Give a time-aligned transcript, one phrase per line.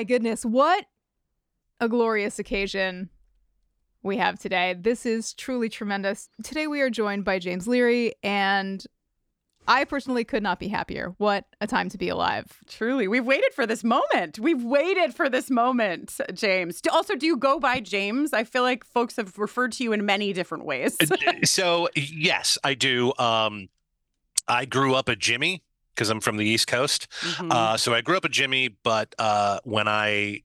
[0.00, 0.86] My goodness, what
[1.78, 3.10] a glorious occasion
[4.02, 4.74] we have today.
[4.80, 6.30] This is truly tremendous.
[6.42, 8.82] Today we are joined by James Leary, and
[9.68, 11.12] I personally could not be happier.
[11.18, 12.46] What a time to be alive.
[12.66, 14.38] Truly, we've waited for this moment.
[14.38, 16.80] We've waited for this moment, James.
[16.90, 18.32] Also, do you go by James?
[18.32, 20.96] I feel like folks have referred to you in many different ways.
[21.44, 23.12] so yes, I do.
[23.18, 23.68] Um,
[24.48, 25.62] I grew up a Jimmy
[26.00, 27.08] because I'm from the East Coast.
[27.20, 27.52] Mhm.
[27.52, 30.40] Uh, so I grew up a Jimmy, but uh, when I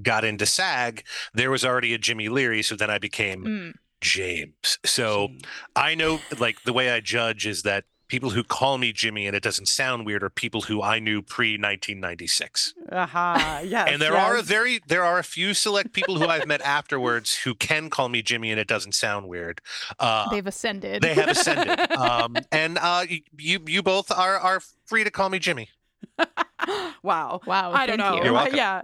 [0.00, 1.02] got into SAG,
[1.34, 2.62] there was already a Jimmy Leary.
[2.62, 3.72] So then I became Mm.
[4.00, 4.78] James.
[4.84, 5.30] So
[5.74, 9.36] I know, like, the way I judge is that people who call me Jimmy and
[9.36, 12.74] it doesn't sound weird are people who I knew pre 1996.
[12.92, 13.88] Aha, yes.
[13.90, 17.36] and there are a very there are a few select people who I've met afterwards
[17.36, 19.60] who can call me Jimmy and it doesn't sound weird.
[19.98, 21.02] Uh, They've ascended.
[21.02, 23.06] they have ascended, um, and uh,
[23.38, 25.70] you you both are are free to call me Jimmy.
[27.02, 27.40] Wow.
[27.46, 28.16] Wow, I don't know.
[28.16, 28.24] you.
[28.24, 28.56] You're welcome.
[28.56, 28.82] Yeah.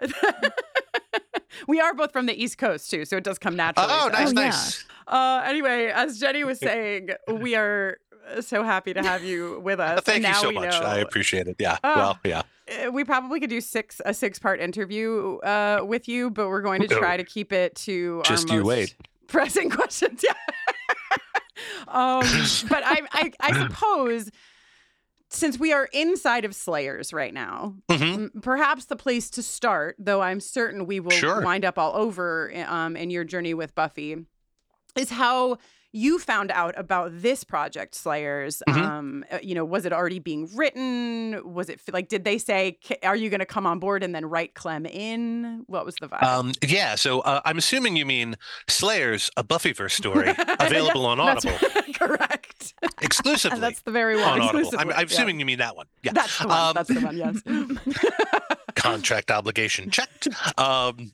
[1.67, 3.89] we are both from the East Coast too, so it does come naturally.
[3.91, 4.33] Oh, to nice, us.
[4.35, 4.41] yeah.
[4.45, 4.85] nice.
[5.07, 7.99] Uh, anyway, as Jenny was saying, we are
[8.41, 10.01] so happy to have you with us.
[10.03, 10.71] Thank you so much.
[10.81, 11.57] know- I appreciate it.
[11.59, 11.79] Yeah.
[11.85, 11.95] Ah.
[11.97, 12.43] well, yeah.
[12.87, 16.63] Uh, we probably could do six a six part interview uh, with you, but we're
[16.63, 16.99] going to Oh.
[16.99, 18.95] try to keep it to Just you wait.
[19.29, 20.25] pressing questions.
[20.25, 20.33] Yeah.
[21.89, 22.25] um,
[22.69, 24.31] but I, I, I suppose
[25.29, 28.15] since we are inside of Slayers right now, Mhm.
[28.15, 31.43] m- perhaps the place to start, though I'm certain we will Sure.
[31.43, 34.17] wind up all over um, in your journey with Buffy,
[34.97, 35.59] is how
[35.97, 38.63] you found out about this project, Slayers.
[38.69, 38.77] Mhm.
[38.77, 41.41] Um, uh, you know, was it already being written?
[41.55, 44.27] Was it like, did they say, "Are you going to come on board and then
[44.27, 45.65] write Clem in"?
[45.67, 46.23] What was the vibe?
[46.23, 46.95] Um, yeah.
[46.97, 48.37] So uh, I'm assuming you mean
[48.69, 52.75] Slayers, a Buffyverse story, available on That's Audible correct.
[53.01, 54.41] exclusively That's the very one.
[54.41, 54.57] on.
[54.57, 54.71] Audible.
[54.79, 55.03] I'm, I'm yeah.
[55.05, 55.87] assuming you mean that one.
[56.03, 56.13] Yeah.
[56.13, 56.59] That's the one.
[56.59, 57.17] Um, That's the one.
[57.17, 57.41] Yes.
[58.75, 60.29] contract obligation checked.
[60.59, 61.13] Um,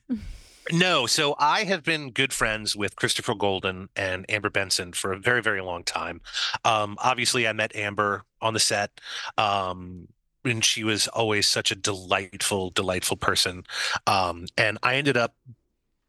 [0.70, 5.18] no, so I have been good friends with Christopher Golden and Amber Benson for a
[5.18, 6.20] very, very long time.
[6.64, 9.00] Um, obviously, I met Amber on the set.
[9.38, 10.08] Um,
[10.44, 13.64] and she was always such a delightful, delightful person.
[14.06, 15.34] Um, and I ended up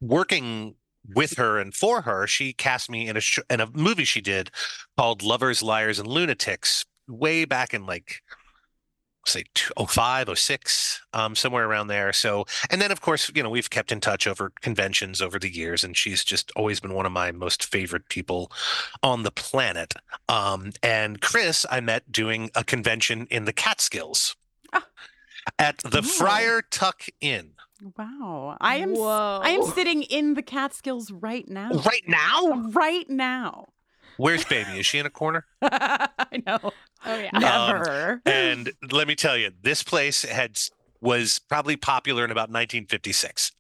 [0.01, 0.75] working
[1.07, 2.27] with her and for her.
[2.27, 4.51] She cast me in a sh- in a movie she did
[4.97, 8.21] called Lovers, Liars, and Lunatics way back in like
[9.25, 9.43] say
[9.87, 13.91] 05 06 um somewhere around there so and then of course you know we've kept
[13.91, 17.31] in touch over conventions over the years and she's just always been one of my
[17.31, 18.51] most favorite people
[19.01, 19.93] on the planet
[20.29, 24.35] um and chris i met doing a convention in the catskills
[24.73, 24.85] Ah.
[25.59, 26.01] at the Oh.
[26.01, 27.51] friar tuck inn
[27.97, 28.57] wow.
[28.61, 28.93] I am.
[28.93, 29.41] Whoa.
[29.43, 31.69] I am sitting in the Catskills right now.
[31.85, 33.67] right now Right now.
[34.17, 36.59] Where's baby is she in a corner I know.
[37.05, 37.29] Oh yeah.
[37.33, 38.21] Um, Never.
[38.25, 40.57] and let me tell you this place had
[41.01, 43.51] was probably popular in about 1956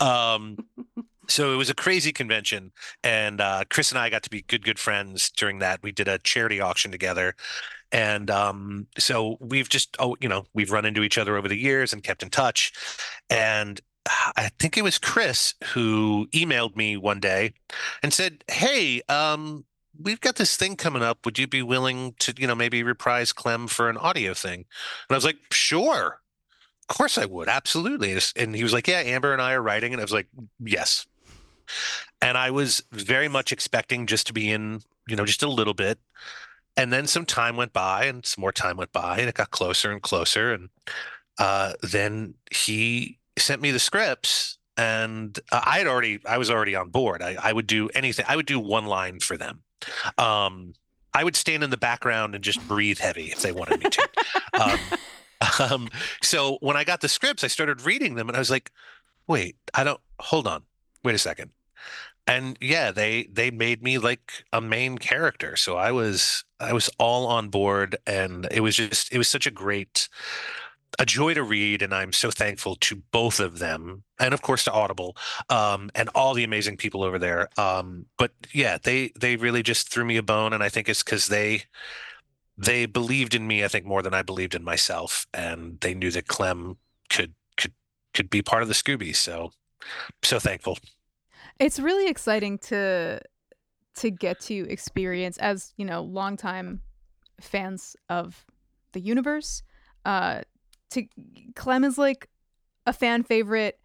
[0.00, 0.56] um
[1.28, 2.72] so it was a crazy convention
[3.04, 6.08] and uh chris and i got to be good good friends during that we did
[6.08, 7.34] a charity auction together
[7.92, 11.58] and um so we've just oh you know we've run into each other over the
[11.58, 12.72] years and kept in touch
[13.30, 13.80] and
[14.36, 17.52] I think it was Chris who emailed me one day
[18.02, 19.64] and said, "Hey, um,
[20.00, 21.24] we've got this thing coming up.
[21.24, 24.60] Would you be willing to, you know, maybe reprise Clem for an audio thing?"
[25.08, 26.20] And I was like, "Sure,
[26.88, 29.92] of course I would, absolutely." And he was like, "Yeah, Amber and I are writing,"
[29.92, 30.28] and I was like,
[30.60, 31.06] "Yes."
[32.20, 35.74] And I was very much expecting just to be in, you know, just a little
[35.74, 35.98] bit.
[36.76, 39.50] And then some time went by, and some more time went by, and it got
[39.50, 40.52] closer and closer.
[40.52, 40.70] And
[41.38, 46.76] uh, then he sent me the scripts, and uh, I had already, I was already
[46.76, 47.20] on board.
[47.20, 48.24] I, I would do anything.
[48.28, 49.62] I would do one line for them.
[50.18, 50.74] Um,
[51.14, 54.08] I would stand in the background and just breathe heavy if they wanted me to.
[54.60, 54.78] um,
[55.70, 55.88] um,
[56.22, 58.70] so when I got the scripts, I started reading them, and I was like,
[59.26, 60.00] "Wait, I don't.
[60.20, 60.62] Hold on.
[61.04, 61.50] Wait a second.
[62.26, 65.56] and yeah, they they made me like a main character.
[65.56, 69.46] So I was I was all on board, and it was just it was such
[69.46, 70.08] a great
[70.98, 74.64] a joy to read and i'm so thankful to both of them and of course
[74.64, 75.16] to audible
[75.50, 79.90] um, and all the amazing people over there um, but yeah they they really just
[79.92, 81.62] threw me a bone and i think it's because they
[82.56, 86.10] they believed in me i think more than i believed in myself and they knew
[86.10, 86.76] that clem
[87.08, 87.72] could could
[88.14, 89.52] could be part of the scooby so
[90.22, 90.78] so thankful
[91.58, 93.20] It's really exciting to
[93.96, 96.82] to get to experience as, you know, longtime
[97.40, 98.44] fans of
[98.92, 99.62] the universe.
[100.04, 100.42] Uh
[100.90, 101.06] to
[101.54, 102.28] Clem is like
[102.86, 103.78] a fan favorite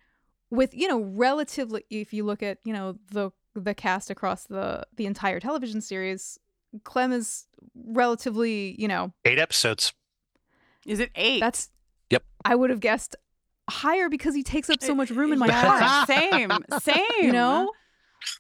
[0.50, 4.84] with, you know, relatively if you look at, you know, the the cast across the
[4.96, 6.40] the entire television series,
[6.84, 7.46] Clem is
[7.76, 9.94] relatively, you know, eight episodes
[10.86, 11.40] Is it eight?
[11.40, 11.70] that's
[12.10, 12.24] Yep.
[12.46, 13.16] I would have guessed
[13.70, 16.08] higher because he takes up so much room in my Yeah, heart.
[16.08, 16.52] Same,
[16.82, 17.02] same.
[17.22, 17.72] you know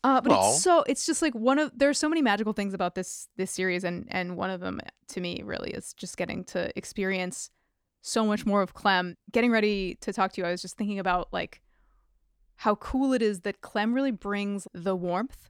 [0.04, 0.50] uh, but Aw.
[0.50, 3.52] it's so it's just like one of there's so many magical things about this this
[3.52, 7.50] series and and one of them to me really is just getting to experience
[8.06, 9.16] so much more of clem.
[9.32, 11.62] Getting ready to talk to you i was just thinking about like
[12.58, 15.50] how cool it is that clem really brings the warmth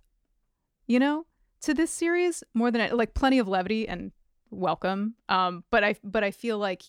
[0.87, 1.25] you know
[1.61, 4.11] to this series more than like plenty of levity and
[4.51, 5.15] welcome.
[5.29, 6.83] Um but i but i feel like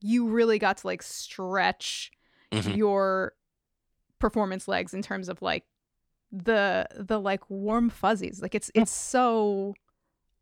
[0.00, 2.10] you really got to like stretch
[2.52, 2.76] Mhm.
[2.76, 3.32] your
[4.18, 5.64] performance legs in terms of like
[6.32, 8.40] the the like warm fuzzies.
[8.42, 9.74] Like it's it's so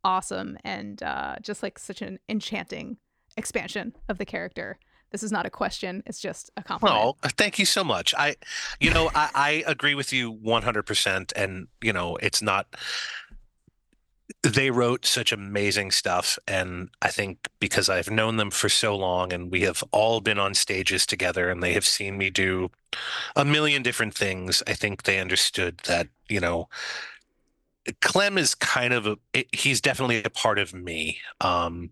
[0.05, 2.99] awesome and uh just like such an enchanting
[3.37, 4.79] expansion of the character
[5.11, 8.15] this is not a question it's just a compliment Oh, thank you so much.
[8.17, 8.37] I,
[8.81, 11.33] you know, I, I agree with you 100%.
[11.37, 12.67] And, you know, it's not,
[14.43, 16.39] they wrote such amazing stuff.
[16.47, 20.39] And I think because I've known them for so long and we have all been
[20.39, 22.71] on stages together and they have seen me do
[23.37, 26.69] a million different things, I think they understood that, you know,
[28.01, 31.19] Clem is kind of a, it, he's definitely a part of me.
[31.41, 31.91] Um,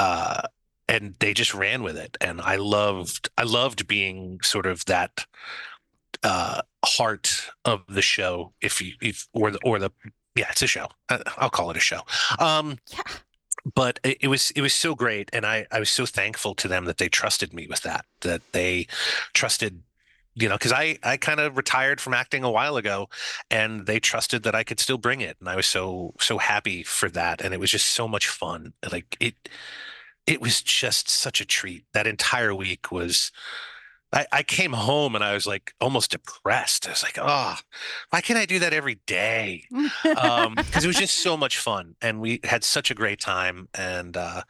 [0.00, 0.42] uh,
[0.88, 2.16] and they just ran with it.
[2.20, 5.24] And i loved i loved being sort of that
[6.22, 9.90] uh heart of the show if you if or the or the
[10.34, 10.88] yeah it's a show.
[11.08, 12.00] Uh, i'll call it a show.
[12.38, 13.02] Um yeah.
[13.74, 16.66] but it, it was it was so great and i i was so thankful to
[16.68, 18.86] them that they trusted me with that that they
[19.34, 19.82] trusted
[20.34, 23.08] you know because i i kind of retired from acting a while ago
[23.50, 26.82] and they trusted that i could still bring it and i was so so happy
[26.82, 28.72] for that and it was just so much fun.
[28.90, 29.34] Like it
[30.26, 33.32] it was just such a treat that entire week was
[34.12, 36.86] I, I came home and I was like almost depressed.
[36.86, 37.56] I was like, oh,
[38.10, 39.64] why can't I do that every day?
[40.16, 43.68] Um, because it was just so much fun and we had such a great time.
[43.74, 44.42] And uh,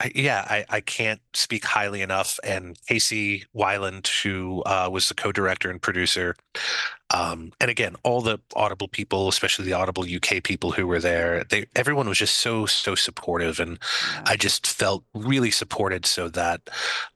[0.00, 2.38] I, yeah, I, I can't speak highly enough.
[2.44, 6.36] And Casey Weiland, who uh, was the co-director and producer,
[7.14, 11.44] um, and again, all the Audible people, especially the Audible UK people who were there,
[11.44, 13.78] they everyone was just so so supportive, and
[14.26, 16.06] I just felt really supported.
[16.06, 16.68] So that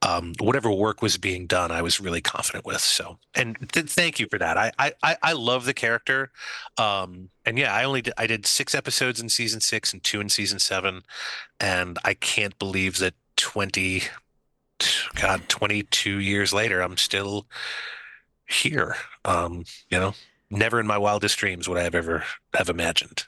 [0.02, 2.80] um, whatever work was being done, I was really confident with.
[2.80, 4.56] So, and th- thank you for that.
[4.56, 6.30] I I I- love the character,
[6.78, 10.20] um, and yeah, I only did, I did six episodes in season six and two
[10.20, 11.02] in season seven,
[11.58, 14.04] and I can't believe that twenty.
[15.16, 17.48] God, 22 years later, I'm still
[18.48, 18.96] here.
[19.24, 20.14] Um, you know,
[20.50, 22.24] never in my wildest dreams would I have ever
[22.54, 23.26] have imagined.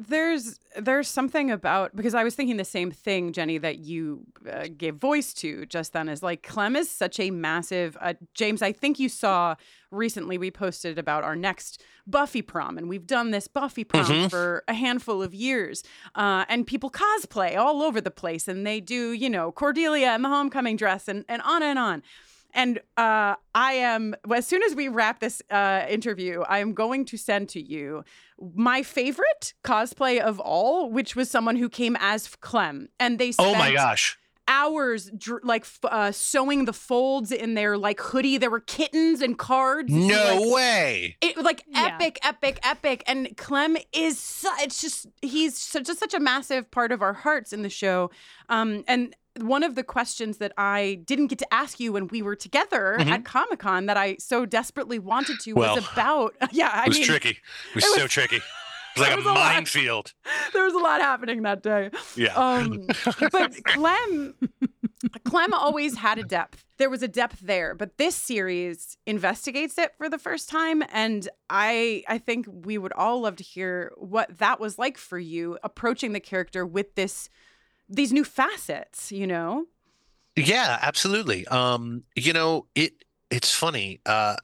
[0.00, 4.68] There's there's something about because I was thinking the same thing, Jenny, that you uh,
[4.76, 6.08] gave voice to just then.
[6.08, 7.96] Is like Clem is such a massive.
[8.00, 9.56] Uh, James, I think you saw
[9.90, 14.30] recently we posted about our next Buffy prom, and we've done this Buffy prom Mhm.
[14.30, 15.82] for a handful of years,
[16.14, 20.24] uh, and people cosplay all over the place, and they do you know Cordelia and
[20.24, 22.04] the homecoming dress, and and on and on.
[22.58, 27.04] And uh, I am, as soon as we wrap this uh, interview, I am going
[27.04, 28.02] to send to you
[28.56, 32.88] my favorite cosplay of all, which was someone who came as Clem.
[32.98, 34.18] And they spent Oh my gosh.
[34.48, 38.38] hours dr- like f- uh, sewing the folds in their like hoodie.
[38.38, 39.92] There were kittens and cards.
[39.92, 41.16] No Like, way.
[41.20, 41.90] it was like Yeah.
[41.94, 43.04] epic, epic, epic.
[43.06, 47.12] And Clem is su- it's just he's such just such a massive part of our
[47.12, 48.10] hearts in the show.
[48.48, 52.22] Um, and one of the questions that I didn't get to ask you when we
[52.22, 53.10] were together Mhm.
[53.10, 56.70] at Comic Con that I so desperately wanted to Well, was about yeah.
[56.72, 57.28] I It was mean, tricky.
[57.30, 58.36] It was, it was- so tricky.
[58.36, 58.42] It
[59.00, 60.12] was like a a minefield.
[60.52, 61.90] there was a lot happening that day.
[62.16, 62.34] Yeah.
[62.34, 62.86] Um,
[63.32, 64.34] but Clem,
[65.24, 66.64] Clem always had a depth.
[66.78, 71.28] There was a depth there, but this series investigates it for the first time, and
[71.50, 75.58] I I think we would all love to hear what that was like for you
[75.62, 77.28] approaching the character with this
[77.88, 79.10] these new facets.
[79.12, 79.66] You know,
[80.36, 81.46] Yeah, absolutely.
[81.48, 82.92] Um, you know, it
[83.30, 84.00] it's funny.
[84.06, 84.36] Uh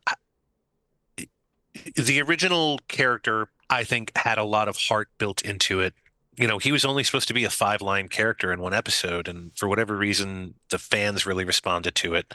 [1.96, 5.94] the original character, I think, had a lot of heart built into it.
[6.36, 9.28] You know, he was only supposed to be a five line character in one episode.
[9.28, 12.32] And for whatever reason, the fans really responded to it.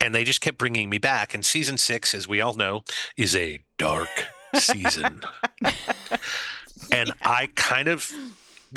[0.00, 1.34] And they just kept bringing me back.
[1.34, 2.82] And season six, as we all know,
[3.16, 4.08] is a dark
[4.54, 5.22] season.
[6.92, 8.12] and I kind of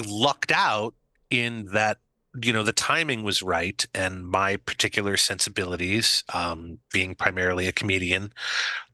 [0.07, 0.95] lucked out
[1.33, 1.97] in that
[2.41, 8.31] you know the timing was right and my particular sensibilities um being primarily a comedian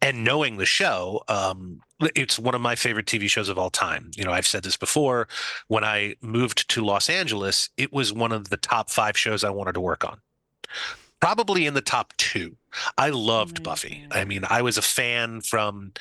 [0.01, 1.79] and knowing the show um
[2.15, 4.11] it's one of my favorite tv shows of all time.
[4.15, 5.27] You know i've said this before
[5.67, 9.49] when i moved to los angeles it was one of the top five shows i
[9.49, 10.19] wanted to work on.
[11.21, 12.55] Probably in the top two.
[12.97, 14.05] I loved buffy.
[14.11, 15.93] i mean i was a fan from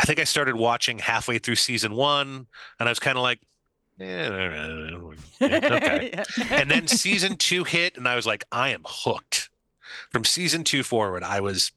[0.00, 2.46] i think i started watching halfway through season one
[2.80, 3.40] and i was kind of like
[5.40, 6.22] yeah, okay.
[6.50, 9.50] And then season two hit, and I was like, I am hooked.
[10.10, 11.72] From season two forward, I was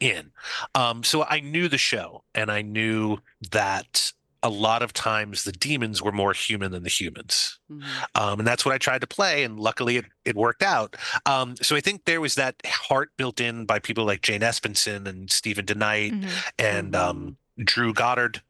[0.00, 0.32] in.
[0.74, 3.18] Um, so I knew the show, and I knew
[3.52, 4.12] that
[4.44, 7.60] a lot of times the demons were more human than the humans.
[7.70, 7.84] Mhm.
[8.16, 10.96] Um, and that's what I tried to play, and luckily it, it worked out.
[11.26, 15.06] Um, so I think there was that heart built in by people like Jane Espenson
[15.06, 16.28] and Steven DeKnight Mhm.
[16.58, 18.42] and um, Drew Goddard,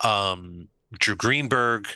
[0.00, 0.68] um,
[0.98, 1.88] Drew Greenberg,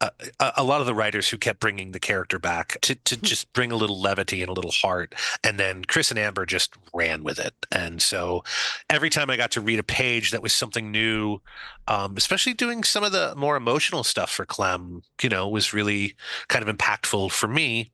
[0.00, 3.16] uh, a, a lot of the writers who kept bringing the character back to, to
[3.16, 5.14] just bring a little levity and a little heart.
[5.42, 7.54] And then Chris and Amber just ran with it.
[7.72, 8.44] And so
[8.88, 11.40] every time I got to read a page that was something new,
[11.88, 16.14] um, especially doing some of the more emotional stuff for Clem, you know, was really
[16.48, 17.90] kind of impactful for me.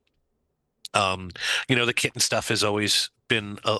[0.92, 1.30] Um,
[1.68, 3.78] you know, the kitten stuff has always been a,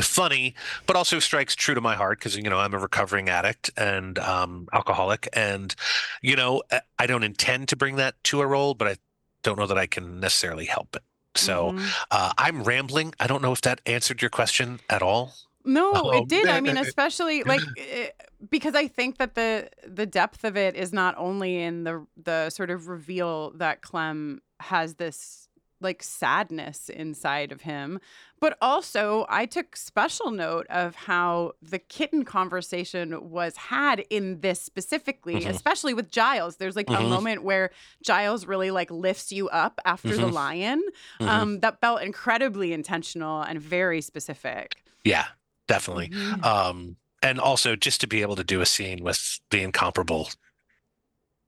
[0.00, 0.54] funny,
[0.86, 4.18] but also strikes true to my heart because you know I'm a recovering addict and
[4.18, 5.74] um, alcoholic, and
[6.22, 8.96] you know I- I don't intend to bring that to a role, but I
[9.42, 11.02] don't know that I can necessarily help it.
[11.34, 11.90] So Mhm.
[12.10, 13.14] uh, I'm rambling.
[13.18, 15.34] I don't know if that answered your question at all.
[15.64, 16.48] No, Oh, it did.
[16.48, 18.08] I mean, especially like eh,
[18.50, 22.50] because I think that the the depth of it is not only in the the
[22.50, 25.48] sort of reveal that Clem has this
[25.82, 28.00] like sadness inside of him,
[28.40, 34.60] but also I took special note of how the kitten conversation was had in this
[34.60, 35.48] specifically, Mhm.
[35.50, 36.56] especially with Giles.
[36.56, 37.08] There's like a Mhm.
[37.08, 37.70] moment where
[38.04, 40.32] Giles really like lifts you up after the Mhm.
[40.32, 40.82] lion.
[41.20, 41.28] Mhm.
[41.28, 44.76] Um, that felt incredibly intentional and very specific.
[45.04, 45.26] yeah,
[45.68, 46.08] definitely.
[46.10, 46.44] Mhm.
[46.44, 50.28] Um, and also just to be able to do a scene with the incomparable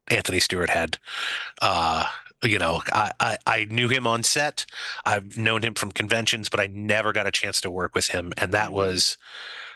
[0.08, 0.98] Anthony Stewart Head.
[1.62, 2.06] Uh,
[2.44, 4.66] you know, I, I, I knew him on set.
[5.04, 8.32] I've known him from conventions, but I never got a chance to work with him.
[8.36, 9.16] And that was,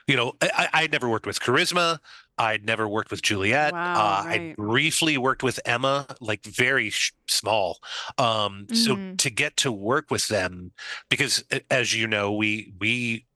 [0.07, 1.99] you know, I, I had never worked with Charisma.
[2.41, 3.73] I'd never worked with Juliet.
[3.73, 4.57] Wow, uh, I right.
[4.57, 7.81] briefly worked with Emma, like very sh- small.
[8.17, 9.19] Um, so Mhm.
[9.19, 10.71] to get to work with them,
[11.09, 13.27] because as you know, we we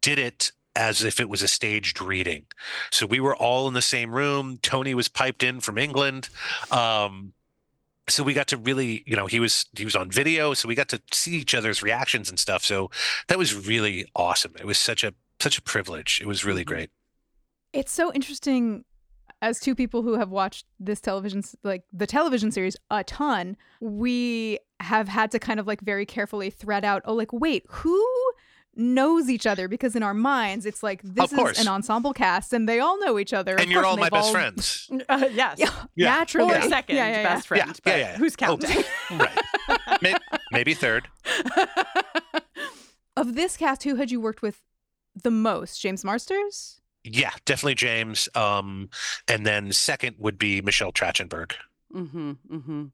[0.00, 2.44] did it as if it was a staged reading.
[2.92, 4.58] So we were all in the same room.
[4.62, 6.28] Tony was piped in from England.
[6.70, 7.32] Um,
[8.08, 10.74] so we got to really, you know, he was he was on video, so we
[10.74, 12.64] got to see each other's reactions and stuff.
[12.64, 12.90] So
[13.28, 14.52] that was really awesome.
[14.58, 16.20] It was such a such a privilege.
[16.22, 16.68] It was really Mhm.
[16.68, 16.90] great.
[17.72, 18.84] It's so interesting
[19.42, 24.58] as two people who have watched this television like the television series a ton, we
[24.80, 28.02] have had to kind of like very carefully thread out, oh like wait, who
[28.76, 32.68] knows each other because in our minds it's like this is an ensemble cast and
[32.68, 33.54] they all know each other.
[33.54, 34.90] Of And you're course, all my they've best all- friends.
[35.08, 35.56] Uh, yes.
[35.58, 36.10] Yeah, Yeah.
[36.16, 36.54] naturally.
[36.54, 37.22] Or second Yeah, yeah, yeah.
[37.22, 37.66] best friend.
[37.68, 38.16] Yeah, but yeah, yeah.
[38.18, 38.84] Who's Oh, counting?
[39.12, 39.38] right.
[40.02, 40.18] maybe,
[40.52, 41.08] maybe third.
[43.16, 44.60] Of this cast, who had you worked with
[45.14, 45.80] the most?
[45.80, 46.82] James Marsters?
[47.02, 48.28] Yeah, definitely James.
[48.34, 48.90] Um,
[49.26, 51.52] and then second would be Michelle Trachtenberg.
[51.94, 52.84] Mm-hmm, mm-hmm.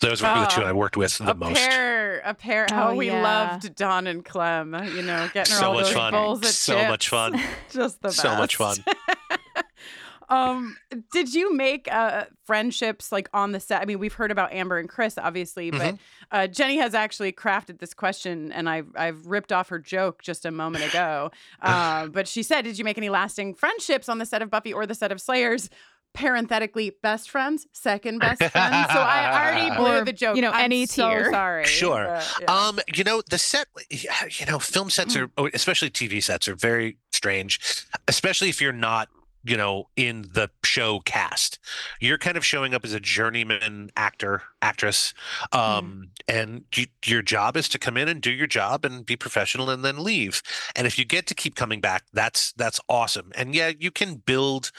[0.00, 1.56] Those were the two I worked with the a most.
[1.56, 2.66] pair, a pair.
[2.70, 3.22] How Oh, we yeah.
[3.22, 4.74] loved Dawn and Clem.
[4.94, 6.12] You know, getting her So all much those fun.
[6.12, 7.40] bowls of So much fun.
[7.70, 8.20] Just the best.
[8.20, 8.76] So much fun.
[10.30, 10.76] um,
[11.10, 13.80] did you make uh friendships like on the set?
[13.80, 15.96] I mean, we've heard about Amber and Chris, obviously, but Mm-hmm.
[16.32, 20.44] uh, Jenny has actually crafted this question, and I've I've ripped off her joke just
[20.44, 21.30] a moment ago.
[21.62, 24.72] Uh, but she said, "Did you make any lasting friendships on the set of Buffy
[24.72, 25.70] or the set of Slayers?"
[26.18, 28.92] Parenthetically, best friends, second best friends.
[28.92, 30.34] So I already blew Or, the joke.
[30.36, 31.30] you know, I'm any so tier.
[31.30, 31.64] Sorry.
[31.64, 32.04] Sure.
[32.06, 32.52] but, yeah.
[32.52, 36.56] Um, you know, the set, you know, film sets are, oh, especially TV sets, are
[36.56, 37.60] very strange,
[38.08, 39.08] especially if you're not,
[39.44, 41.60] you know, in the show cast.
[42.00, 45.14] You're kind of showing up as a journeyman actor, actress,
[45.52, 49.14] um, and you, your job is to come in and do your job and be
[49.16, 50.42] professional and then leave.
[50.74, 53.30] And if you get to keep coming back, that's that's awesome.
[53.36, 54.72] And yeah, you can build,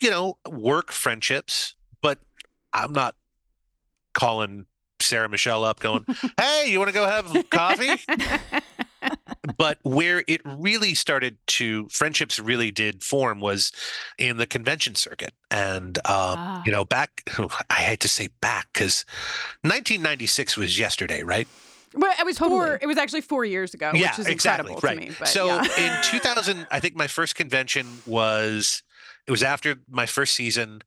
[0.00, 2.18] you know, work friendships, but
[2.72, 3.14] I'm not
[4.14, 4.66] calling
[5.00, 6.04] Sarah Michelle up going,
[6.40, 8.00] "Hey, you want to go have coffee?"
[9.58, 13.70] but where it really started to friendships really did form was
[14.18, 16.62] in the convention circuit and um, Ah.
[16.64, 17.22] you know back
[17.68, 19.04] i hate to say back because
[19.60, 21.46] 1996 was yesterday right
[21.94, 22.58] Well, it was Totally.
[22.58, 22.78] four.
[22.80, 25.16] It was actually four years ago, yeah which is exactly incredible right to me.
[25.18, 25.98] But so yeah.
[25.98, 28.82] in 2000 i think my first convention was
[29.26, 30.82] it was after my first season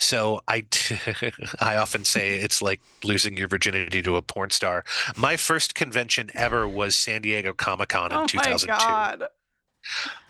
[0.00, 0.64] so I,
[1.60, 4.82] I often say it's like losing your virginity to a porn star.
[5.14, 9.28] My first convention ever was San Diego Comic Con in oh my 2002, god!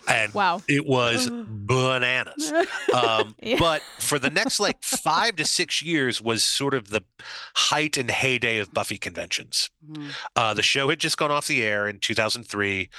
[0.09, 0.63] And Wow.
[0.69, 2.53] it was bananas.
[2.95, 3.57] Um, Yeah.
[3.59, 7.03] But for the next like five to six years was sort of the
[7.55, 9.71] height and heyday of Buffy conventions.
[9.89, 10.11] Mhm.
[10.37, 12.91] Uh, the show had just gone off the air in 2003,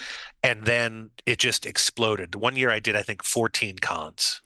[0.43, 2.35] and then it just exploded.
[2.35, 4.41] One year I did, I think, 14 cons.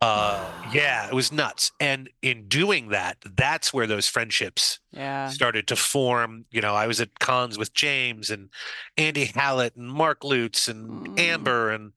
[0.00, 1.72] Uh, yeah, it was nuts.
[1.80, 5.28] And in doing that, that's where those friendships yeah.
[5.28, 6.44] started to form.
[6.50, 8.50] You know, I was at cons with James and
[8.96, 11.18] Andy Hallett and Mark Lutz and Mm.
[11.20, 11.92] Amber and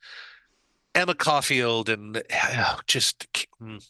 [0.96, 3.27] Emma Caulfield and uh, just
[3.62, 3.84] mm,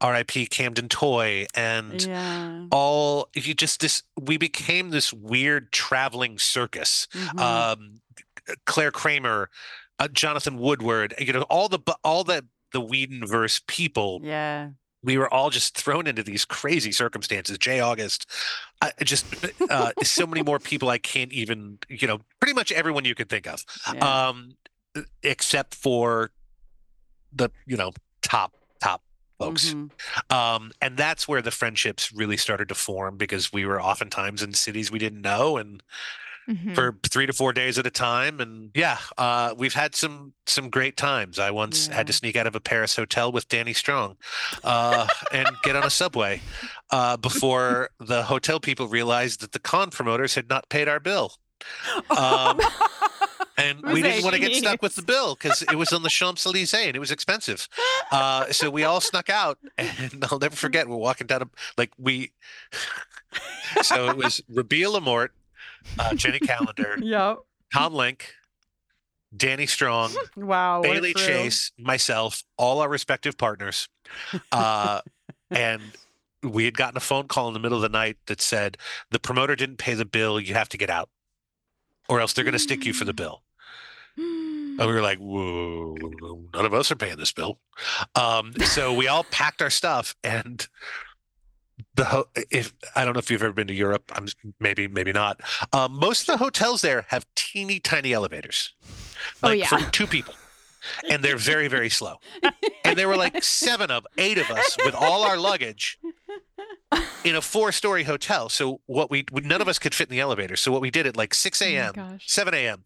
[0.00, 0.46] R.I.P.
[0.46, 2.66] Camden Toy and Yeah.
[2.70, 7.40] all you just this we became this weird traveling circus Mhm.
[7.40, 8.00] um
[8.66, 9.48] claire kramer
[9.98, 12.44] uh, jonathan woodward you know all the all the
[12.74, 14.68] the whedonverse people yeah.
[15.02, 18.26] we were all just thrown into these crazy circumstances jay august
[18.82, 19.24] uh, just
[19.70, 23.28] uh so many more people i can't even you know pretty much everyone you could
[23.30, 23.64] think of
[23.94, 24.28] yeah.
[24.28, 24.56] um
[25.22, 26.30] except for
[27.32, 28.52] the you know top
[28.82, 29.02] top
[29.38, 29.90] folks Mhm.
[30.32, 34.52] um, and that's where the friendships really started to form because we were oftentimes in
[34.54, 35.82] cities we didn't know and
[36.48, 36.74] Mhm.
[36.74, 40.68] for three to four days at a time and yeah uh, we've had some some
[40.68, 44.16] great times i once had to sneak out of a paris hotel with danny strong
[44.62, 46.42] uh, and get on a subway
[46.90, 51.34] uh, before the hotel people realized that the con promoters had not paid our bill
[52.10, 52.60] um,
[53.56, 56.08] and we didn't want to get stuck with the bill because it was on the
[56.10, 57.68] Champs Elysees and it was expensive.
[58.10, 60.88] Uh, so we all snuck out, and I'll never forget.
[60.88, 61.48] We're walking down, a,
[61.78, 62.32] like we.
[63.82, 65.30] so it was Robia LaMorte,
[65.98, 67.38] uh, Jenny Calendar, Yep.
[67.72, 68.22] Tom Lenk,
[69.36, 70.82] Danny Strong, Wow.
[70.82, 71.14] Bailey.
[71.14, 73.88] Chase, myself, all our respective partners,
[74.52, 75.00] uh,
[75.50, 75.82] and.
[76.42, 78.76] We had gotten a phone call in the middle of the night that said
[79.10, 80.38] the promoter didn't pay the bill.
[80.38, 81.08] You have to get out,
[82.06, 83.42] or else they're going to stick you for the bill.
[84.18, 85.94] And we were like, whoa,
[86.52, 87.60] none of us are paying this bill.
[88.14, 90.66] Um, so we all packed our stuff and
[91.94, 94.26] the ho- if I don't know if you've ever been to Europe, I'm
[94.60, 95.40] maybe maybe not.
[95.72, 98.72] Um, most of the hotels there have teeny tiny elevators,
[99.42, 99.66] Oh, like yeah.
[99.68, 100.34] for two people,
[101.08, 102.16] and they're very very slow.
[102.84, 105.98] And there were like seven of eight of us with all our luggage
[107.24, 108.48] in a four story hotel.
[108.48, 110.56] So what we we- none of us could fit in the elevator.
[110.56, 111.92] So what we did at like six a.m.
[111.94, 112.24] gosh.
[112.26, 112.84] 7 a.m.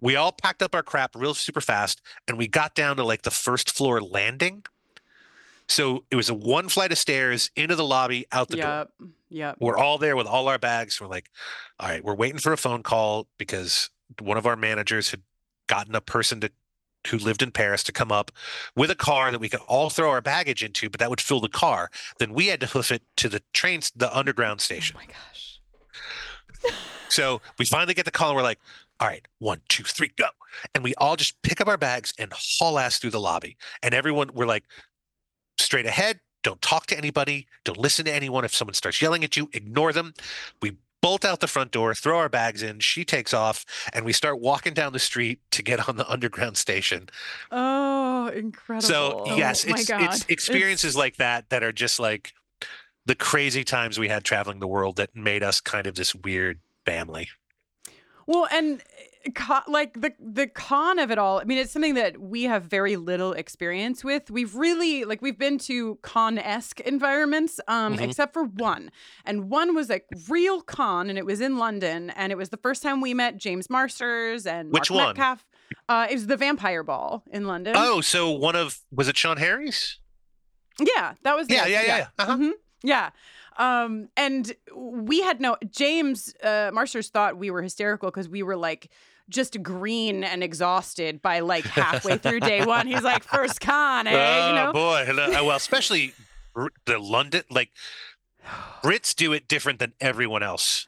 [0.00, 3.22] We all packed up our crap real super fast and we got down to like
[3.22, 4.64] the first floor landing.
[5.68, 8.66] So it was a one flight of stairs into the lobby, out the door.
[8.66, 8.90] Yep.
[9.30, 9.56] Yep.
[9.60, 11.00] We're all there with all our bags.
[11.00, 11.30] We're like,
[11.78, 15.20] all right, we're waiting for a phone call because one of our managers had
[15.66, 16.50] gotten a person to
[17.08, 18.32] who lived in Paris to come up
[18.74, 21.40] with a car that we could all throw our baggage into, but that would fill
[21.40, 21.90] the car.
[22.18, 24.96] Then we had to hoof it to the trains, the underground oh station.
[24.98, 26.74] Oh my gosh.
[27.10, 28.60] So we finally get the call and we're like,
[29.00, 30.26] all right, one, two, three, go.
[30.74, 33.56] And we all just pick up our bags and haul ass through the lobby.
[33.82, 34.64] And everyone, we're like,
[35.58, 38.44] straight ahead, don't talk to anybody, don't listen to anyone.
[38.44, 40.14] If someone starts yelling at you, ignore them.
[40.62, 44.12] We bolt out the front door, throw our bags in, she takes off, and we
[44.12, 47.08] start walking down the street to get on the underground station.
[47.50, 48.86] Oh, incredible.
[48.86, 52.32] So, oh yes, Oh it's, it's experiences It's- like that that are just like
[53.06, 56.60] the crazy times we had traveling the world that made us kind of this weird
[56.84, 57.28] family.
[58.26, 58.82] Well, and
[59.26, 61.40] uh, co- like the the con of it all.
[61.40, 64.30] I mean, it's something that we have very little experience with.
[64.30, 68.02] We've really like we've been to con esque environments, um, Mhm.
[68.02, 68.90] except for one,
[69.24, 72.56] and one was like real con, and it was in London, and it was the
[72.58, 75.16] first time we met James Marsters and Which Mark one?
[75.16, 75.44] Metcalf.
[75.88, 77.74] Uh, it was the Vampire Ball in London.
[77.76, 79.98] Oh, so one of was it Sean Harry's?
[80.78, 81.70] Yeah, that was Yeah, it.
[81.70, 82.06] yeah, yeah, yeah.
[82.18, 82.36] Uh-huh.
[82.36, 82.52] Mhm.
[82.82, 83.10] Yeah.
[83.58, 88.56] Um, and we had no James uh Marsters thought we were hysterical because we were
[88.56, 88.90] like
[89.28, 92.86] just green and exhausted by like halfway through day one.
[92.86, 94.12] He's like, first con, eh?
[94.14, 94.72] oh you know?
[94.72, 95.06] boy.
[95.10, 96.14] Uh, well, especially
[96.86, 97.70] the London, like
[98.82, 100.86] Brits do it different than everyone else.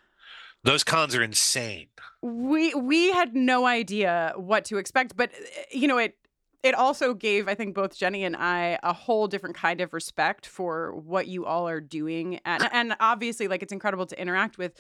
[0.63, 1.89] Those cons are insane.
[2.23, 6.17] we we had no idea what to expect but uh, you know it
[6.63, 10.47] it also gave i think both jenny and i a whole different kind of respect
[10.47, 14.73] for what you all are doing and and obviously like it's incredible to interact with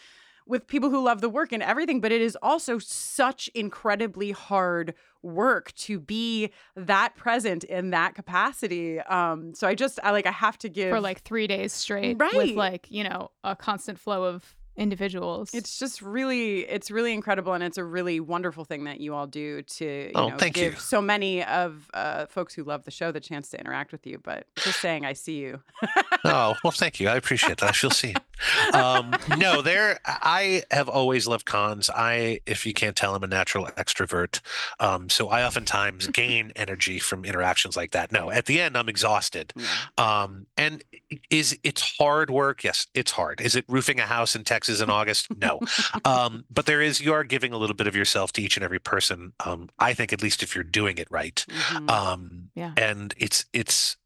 [0.50, 4.94] with people who love the work and everything, but it is also such incredibly hard
[5.22, 8.98] work to be that present in that capacity.
[9.00, 12.16] Um, so I just I like I have to give for like three days straight,
[12.18, 12.34] Right.
[12.34, 15.50] With like you know a constant flow of individuals.
[15.52, 19.26] It's just really, it's really incredible, and it's a really wonderful thing that you all
[19.26, 20.78] do to you Oh, know, thank give you.
[20.78, 24.18] so many of uh, folks who love the show the chance to interact with you.
[24.22, 25.60] But just saying, I see you.
[26.22, 27.08] Oh, well, thank you.
[27.08, 27.70] I appreciate that.
[27.70, 28.14] I shall see.
[28.72, 29.98] Um, no, there.
[30.06, 31.90] I have always loved cons.
[31.90, 34.40] I, if you can't tell, I'm a natural extrovert.
[34.78, 38.12] Um, so I oftentimes gain energy from interactions like that.
[38.12, 39.52] No, at the end, I'm exhausted.
[39.98, 40.82] Um, and
[41.30, 42.64] is it's hard work?
[42.64, 43.40] Yes, it's hard.
[43.40, 45.28] Is it roofing a house in Texas in August?
[45.36, 45.60] No.
[46.04, 47.00] Um, but there is.
[47.00, 49.32] You are giving a little bit of yourself to each and every person.
[49.44, 51.44] Um, I think at least if you're doing it right.
[51.48, 51.90] Mhm.
[51.90, 52.72] Um, Yeah.
[52.76, 53.96] and it's it's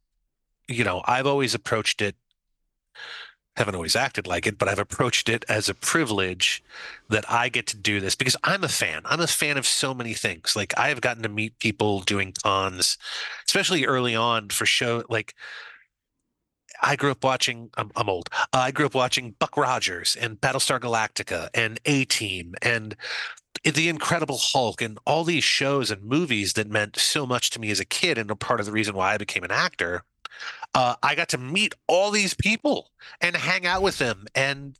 [0.68, 2.16] you know I've always approached it
[3.56, 6.62] haven't always acted like it but I've approached it as a privilege
[7.08, 9.02] that I get to do this because I'm a fan.
[9.04, 10.56] I'm a fan of so many things.
[10.56, 12.98] Like I have gotten to meet people doing cons
[13.46, 15.34] especially early on for show like
[16.82, 18.28] I grew up watching I'm, I'm old.
[18.52, 22.96] I grew up watching Buck Rogers and Battlestar Galactica and A Team and
[23.62, 27.70] the Incredible Hulk and all these shows and movies that meant so much to me
[27.70, 30.04] as a kid and a part of the reason why I became an actor.
[30.74, 34.76] Uh, I got to meet all these people and hang out with them and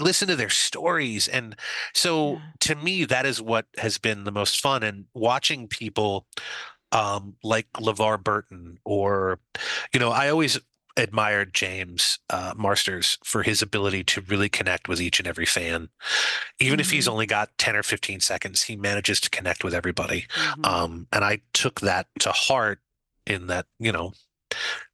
[0.00, 1.28] listen to their stories.
[1.28, 1.54] And
[1.94, 2.38] so Yeah.
[2.60, 4.82] to me, that is what has been the most fun.
[4.82, 6.26] And watching people
[6.92, 9.40] um, like LeVar Burton or,
[9.92, 10.58] you know, I always
[10.96, 15.90] admired James uh, Marsters for his ability to really connect with each and every fan.
[16.58, 17.12] Even if he's Mhm.
[17.12, 20.26] only got 10 or 15 seconds, he manages to connect with everybody.
[20.36, 20.66] Mhm.
[20.66, 22.80] Um, and I took that to heart
[23.26, 24.14] in that, you know,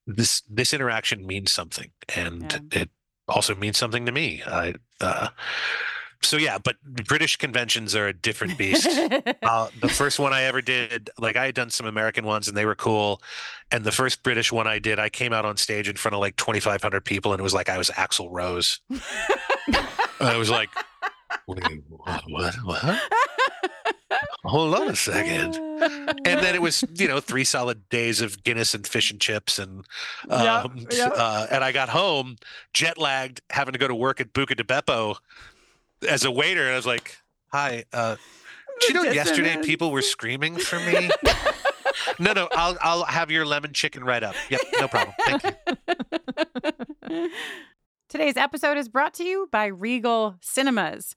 [0.06, 2.90] this this interaction means something and it
[3.28, 4.42] also means something to me.
[4.46, 5.28] I uh,
[6.22, 8.88] so yeah, but British conventions are a different beast.
[9.42, 12.56] Uh, the first one I ever did, like I had done some American ones and
[12.56, 13.20] they were cool.
[13.70, 16.20] And the first British one I did, I came out on stage in front of
[16.20, 18.80] like 2,500 people and it was like I was Axl Rose.
[20.20, 20.70] I was like,
[21.46, 22.54] what?
[22.64, 23.00] What?
[24.44, 25.58] Hold on a second.
[25.82, 29.58] And then it was, you know, three solid days of Guinness and fish and chips,
[29.58, 29.84] and
[30.30, 30.86] um.
[30.92, 32.36] Uh, and I got home
[32.72, 35.16] jet lagged, having to go to work at Buca di Beppo
[36.08, 37.16] as a waiter, and I was like,
[37.52, 38.14] "Hi, uh,
[38.80, 41.10] do you know yesterday people were screaming for me?"
[42.20, 44.36] no, no, I'll I'll have your lemon chicken right up.
[44.48, 45.16] Yep, no problem.
[45.26, 45.56] Thank
[47.10, 47.30] you.
[48.08, 51.16] Today's episode is brought to you by Regal Cinemas.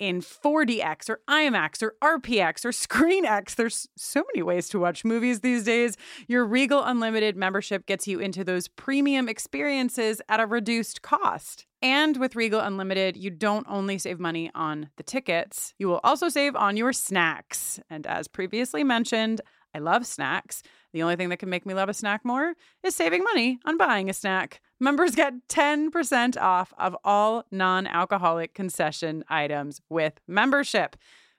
[0.00, 3.54] in 4DX or IMAX or RPX or ScreenX.
[3.54, 5.96] There's so many ways to watch movies these days.
[6.26, 11.66] Your Regal Unlimited membership gets you into those premium experiences at a reduced cost.
[11.82, 16.28] And with Regal Unlimited, you don't only save money on the tickets, you will also
[16.28, 17.78] save on your snacks.
[17.88, 19.40] And as previously mentioned,
[19.74, 20.62] I love snacks.
[20.92, 23.76] The only thing that can make me love a snack more is saving money on
[23.76, 24.60] buying a snack.
[24.80, 30.96] Members get 10% off of all non alcoholic concession items with membership.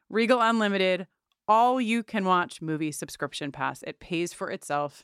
[0.10, 1.08] Regal Unlimited,
[1.48, 3.84] all you can watch movie subscription pass.
[3.84, 5.04] It pays for itself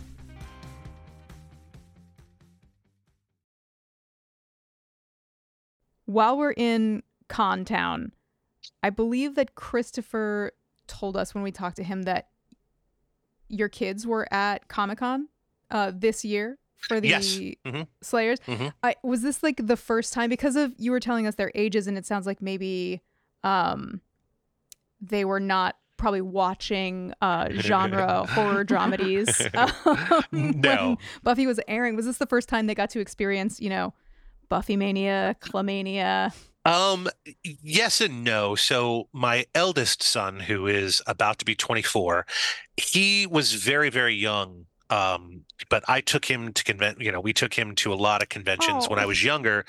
[6.11, 8.11] While we're in Con Town,
[8.83, 10.51] I believe that Christopher
[10.87, 12.27] told us when we talked to him that
[13.47, 15.29] your kids were at Comic Con
[15.69, 17.37] uh, this year for the Yes.
[17.65, 17.87] Mhm.
[18.01, 18.39] Slayers.
[18.41, 18.73] Mhm.
[18.83, 21.87] I, was this like the first time because of you were telling us their ages,
[21.87, 23.01] and it sounds like maybe
[23.43, 24.01] um,
[24.99, 29.29] they were not probably watching uh, genre horror dramedies
[30.33, 30.87] um, No.
[30.87, 31.95] when Buffy was airing.
[31.95, 33.93] Was this the first time they got to experience, you know,
[34.51, 36.33] Buffy mania, Clamania?
[36.65, 37.07] Um,
[37.43, 38.53] yes and no.
[38.55, 42.25] So my eldest son, who is about to be 24,
[42.75, 44.65] he was very, very young.
[44.89, 48.21] Um, but I took him to convent, you know, we took him to a lot
[48.21, 49.07] of conventions when I Oh.
[49.07, 49.63] was younger.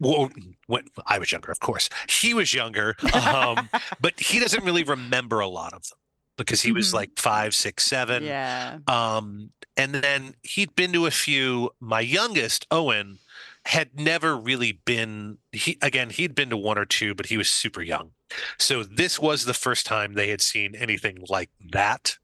[0.00, 0.30] Well,
[0.66, 1.88] when I was younger, of course.
[2.08, 2.96] He was younger.
[3.14, 5.98] Um, but he doesn't really remember a lot of them
[6.36, 6.94] because he was Mhm.
[6.94, 8.24] like five, six, seven.
[8.24, 8.78] yeah.
[8.86, 11.70] Um, and then he'd been to a few.
[11.80, 13.18] My youngest, Owen,
[13.66, 15.38] had never really been.
[15.52, 18.12] He again, he'd been to one or two, but he was super young.
[18.58, 22.16] So this was the first time they had seen anything like that.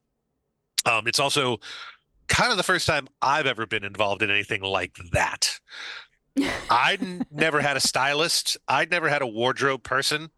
[0.85, 1.59] Um, it's also
[2.29, 5.61] kind of the first time I've ever been involved in anything like that.
[6.71, 8.57] I'd never had a stylist.
[8.67, 10.31] I'd never had a wardrobe person.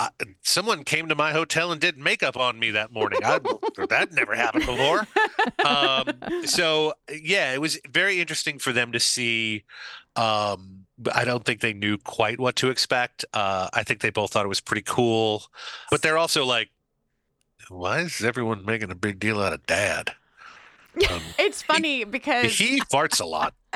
[0.00, 0.10] I,
[0.42, 3.18] someone came to my hotel and did makeup on me that morning.
[3.24, 3.40] I,
[3.88, 5.06] that never happened before.
[5.64, 9.64] Um, so yeah, it was very interesting for them to see.
[10.14, 13.24] Um, I don't think they knew quite what to expect.
[13.34, 15.44] Uh, I think they both thought it was pretty cool,
[15.90, 16.70] but they're also like,
[17.68, 20.12] "Why is everyone making a big deal out of Dad?"
[21.10, 23.54] Um, It's funny because he farts a lot.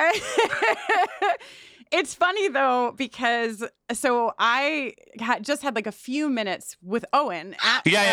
[1.92, 7.54] it's funny though because so I had just had like a few minutes with Owen
[7.64, 8.04] at, Yeah, yeah, uh,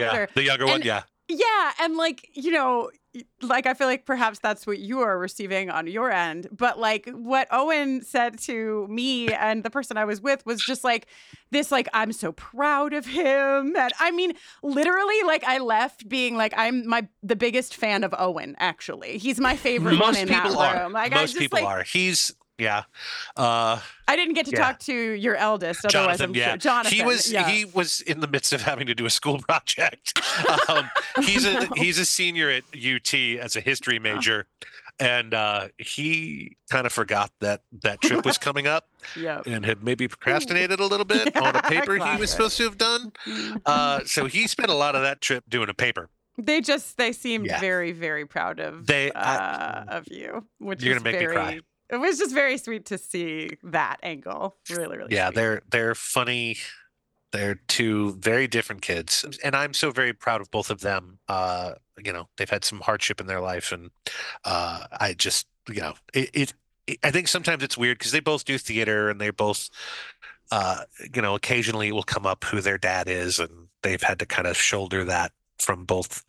[0.00, 0.26] yeah, after yeah.
[0.34, 1.02] The younger one, yeah.
[1.30, 2.90] Yeah, and like, you know,
[3.42, 7.06] like I feel like perhaps that's what you are receiving on your end, but like
[7.10, 11.06] what Owen said to me and the person I was with was just like
[11.50, 13.76] this like I'm so proud of him.
[13.76, 18.14] And I mean, literally like I left being like I'm my the biggest fan of
[18.18, 19.18] Owen actually.
[19.18, 20.82] He's my favorite one Most in that people are.
[20.84, 20.92] room.
[20.92, 21.82] Like I Most just people like are.
[21.82, 22.84] He's yeah.
[23.36, 24.58] Uh, I didn't get to Yeah.
[24.58, 26.48] talk to your eldest otherwise Jonathan, I'm yeah.
[26.50, 26.92] sure Jonathan.
[26.98, 27.48] He was yeah.
[27.48, 30.20] he was in the midst of having to do a school project.
[30.68, 30.90] um,
[31.22, 31.68] he's a No.
[31.76, 34.46] he's a senior at UT as a history major,
[34.98, 39.40] and uh, he kind of forgot that that trip was coming up yeah.
[39.46, 42.78] and had maybe procrastinated a little bit on a paper he was supposed to have
[42.78, 43.12] done.
[43.66, 46.08] Uh, so he spent a lot of that trip doing a paper.
[46.40, 50.96] They just they seemed very very proud of They- uh, I- of you, which You're
[50.96, 51.34] is gonna make me very.
[51.36, 51.60] cry.
[51.90, 54.56] It was just very sweet to see that angle.
[54.70, 55.14] Really, really.
[55.14, 55.34] yeah sweet.
[55.36, 56.56] they're they're funny
[57.32, 61.72] they're two very different kids and i'm so very proud of both of them uh
[62.02, 63.90] you know they've had some hardship in their life and
[64.44, 68.44] uh i just you know it, it, i think sometimes it's weird because they both
[68.44, 69.68] do theater and they both
[70.50, 70.82] uh
[71.14, 74.26] you know occasionally it will come up who their dad is and they've had to
[74.26, 76.24] kind of shoulder that from both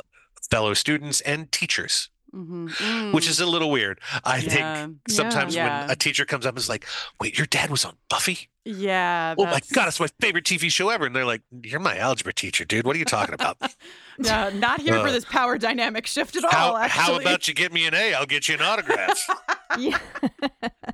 [0.50, 3.12] fellow students and teachers Mhm.
[3.14, 3.30] which Mm.
[3.30, 4.50] is a little weird i Yeah.
[4.86, 5.82] think sometimes Yeah.
[5.82, 6.86] when a teacher comes up and is like
[7.20, 9.34] wait your dad was on buffy yeah.
[9.38, 11.08] oh my god, it's my favorite TV show ever.
[11.08, 12.86] And they're like, You're my algebra teacher, dude.
[12.86, 13.58] What are you talking about?
[14.20, 16.88] yeah, not here for Uh, this power dynamic shift at how, all.
[16.88, 18.14] how about you get me an A?
[18.14, 19.26] I'll get you an autograph.
[19.80, 19.98] Yeah.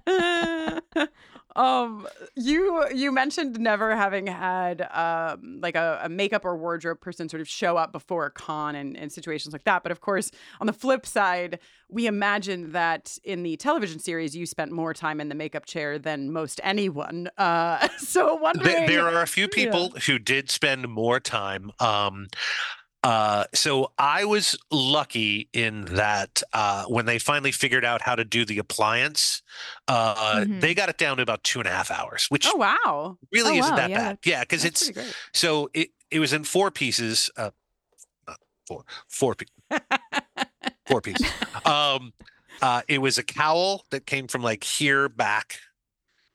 [1.55, 7.29] um you you mentioned never having had um like a, a makeup or wardrobe person
[7.29, 10.31] sort of show up before a con and, and situations like that but of course
[10.59, 15.21] on the flip side we imagine that in the television series you spent more time
[15.21, 19.47] in the makeup chair than most anyone uh so wondering there, there are a few
[19.55, 19.65] Yeah.
[19.65, 21.71] people who did spend more time.
[21.79, 22.27] Um,
[23.05, 28.25] uh, so I was lucky in that uh, when they finally figured out how to
[28.25, 29.43] do the appliance,
[29.87, 30.59] uh, Mhm.
[30.61, 33.57] they got it down to about two and a half hours, which oh wow really
[33.57, 34.17] Oh, isn't wow, that yeah, bad.
[34.25, 34.91] Yeah, because it's
[35.33, 37.29] so it it was in four pieces.
[37.37, 37.51] Uh,
[38.27, 39.53] not four four pieces.
[40.87, 41.27] four pieces.
[41.63, 42.11] Um,
[42.61, 45.59] uh, it was a cowl that came from like here back.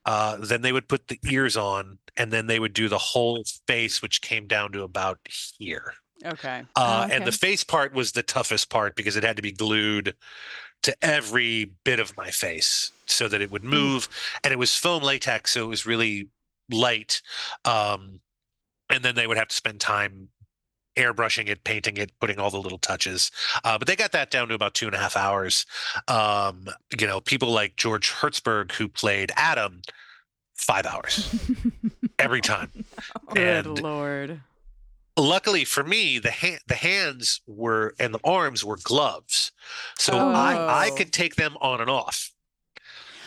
[0.06, 3.42] Uh, then they would put the ears on, and then they would do the whole
[3.66, 5.18] face, which came down to about
[5.59, 5.94] here.
[6.24, 6.62] Okay.
[6.76, 9.52] Uh, Oh, And the face part was the toughest part because it had to be
[9.52, 10.14] glued
[10.83, 14.09] to every bit of my face so that it would move.
[14.44, 16.28] And it was foam latex, so it was really
[16.70, 17.20] light.
[17.64, 18.20] Um,
[18.88, 20.28] and then they would have to spend time
[20.96, 23.30] airbrushing it, painting it, putting all the little touches.
[23.64, 25.64] Uh, but they got that down to about two and a half hours.
[26.09, 26.66] Um,
[26.98, 29.83] you know, people like George Hertzberg, who played Adam,
[30.54, 31.33] five hours
[32.18, 32.70] every time.
[33.35, 34.40] Good And- lord.
[35.16, 39.53] Luckily for me the hand the hands were and the arms were gloves
[39.99, 40.94] so i i Oh.
[40.96, 42.31] could take them on and off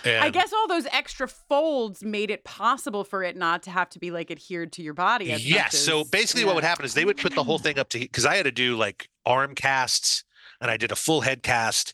[0.05, 3.99] I guess all those extra folds made it possible for it not to have to
[3.99, 5.27] be like adhered to your body.
[5.39, 7.87] Yes so as- basically what would happen is they would put the whole thing up
[7.89, 10.25] to because i had to do like arm casts
[10.59, 11.93] and i did a full head cast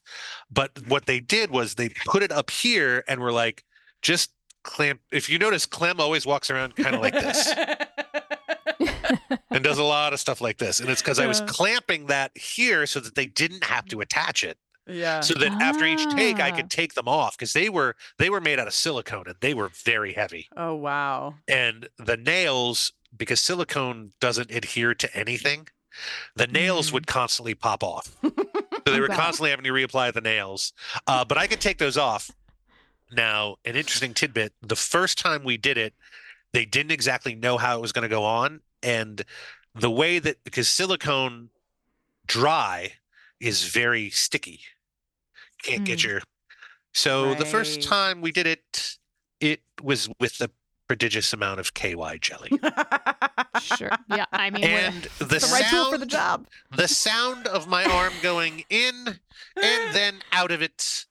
[0.50, 3.64] but what they did was they put it up here and were like
[4.02, 4.32] just
[4.64, 7.54] clamp if you notice clem always walks around kind of like this
[9.52, 12.32] and does a lot of stuff like this and it's because i was clamping that
[12.38, 15.20] here so that they didn't have to attach it yeah.
[15.22, 16.56] so that after each take I Ah.
[16.56, 19.54] could take them off because they were they were made out of silicone and they
[19.54, 20.50] were very heavy.
[20.58, 21.36] Oh wow.
[21.48, 25.68] And the nails, because silicone doesn't adhere to anything,
[26.36, 26.94] the nails Mm.
[26.94, 28.18] would constantly pop off.
[28.24, 28.32] so
[28.88, 29.18] they were God.
[29.18, 30.74] constantly having to reapply the nails.
[31.06, 32.32] Uh, but I could take those off.
[33.12, 35.94] Now, an interesting tidbit: the first time we did it,
[36.52, 39.24] they didn't exactly know how it was going to go on, and
[39.76, 41.50] the way that because silicone
[42.26, 42.94] dry
[43.40, 44.62] is very sticky,
[45.64, 46.04] can't get Mm.
[46.04, 46.22] your.
[46.94, 48.98] So the first time we did it,
[49.40, 50.50] it was with a
[50.88, 52.50] prodigious amount of KY jelly,
[53.62, 53.92] sure.
[54.10, 54.26] Yeah.
[54.32, 56.48] I mean, and the, the right tool for the job.
[56.76, 59.20] the sound of my arm going in and
[59.94, 61.06] then out of it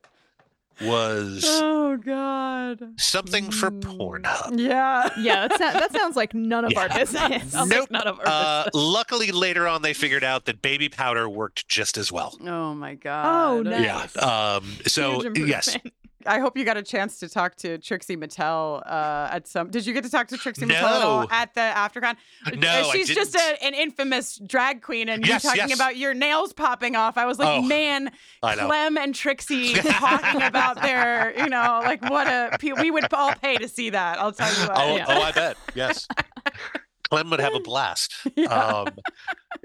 [0.80, 2.80] was oh god.
[2.98, 3.80] something for Ooh.
[3.80, 4.58] Pornhub.
[4.58, 5.08] Yeah.
[5.18, 7.52] Yeah, that, sound, that sounds like none of our business.
[7.54, 7.70] Nope.
[7.70, 8.74] like none of our Uh, business.
[8.92, 12.36] luckily, later on, they figured out that baby powder worked just as well.
[12.46, 13.26] Oh my god.
[13.58, 14.14] Oh, nice.
[14.16, 14.22] Yeah.
[14.22, 15.94] Um, so Huge yes, improvement.
[16.26, 19.70] I hope you got a chance to talk to Trixie Mattel uh, at some.
[19.70, 22.16] Did you get to talk to Trixie Mattel at all at the AfterCon?
[22.58, 25.78] No, Uh, I she's just a, an infamous drag queen, and Yes, you talking yes.
[25.78, 27.16] about your nails popping off.
[27.16, 28.10] I was like, Oh, man,
[28.42, 32.56] Clem and Trixie talking about their, you know, like what a.
[32.80, 34.18] We would all pay to see that.
[34.20, 34.72] I'll tell you what.
[34.76, 35.04] Oh, Yeah.
[35.08, 35.56] oh, I bet.
[35.74, 36.06] Yes.
[37.10, 38.12] Clem would have a blast.
[38.36, 38.48] Yeah.
[38.48, 38.88] Um,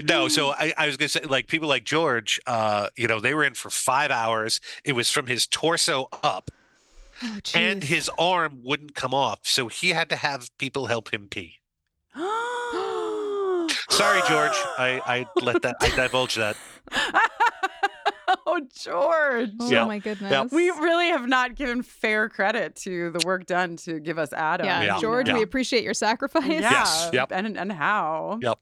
[0.02, 3.34] no, so I, I was gonna say, like people like George, uh, you know, they
[3.34, 4.60] were in for five hours.
[4.84, 6.50] It was from his torso up,
[7.22, 11.28] Oh, and his arm wouldn't come off, so he had to have people help him
[11.30, 11.60] pee.
[13.90, 16.58] Sorry, George, I, I let that I divulged that.
[18.48, 19.52] oh, George.
[19.60, 19.86] Oh Yeah.
[19.86, 20.32] my goodness.
[20.32, 20.46] Yeah.
[20.52, 24.66] We really have not given fair credit to the work done to give us Adam.
[24.66, 25.00] yeah, Yeah.
[25.00, 25.36] George, Yeah.
[25.36, 26.46] we appreciate your sacrifice.
[26.48, 26.60] Yeah.
[26.72, 27.32] Yes, yep.
[27.32, 28.40] And and how?
[28.42, 28.60] Yep.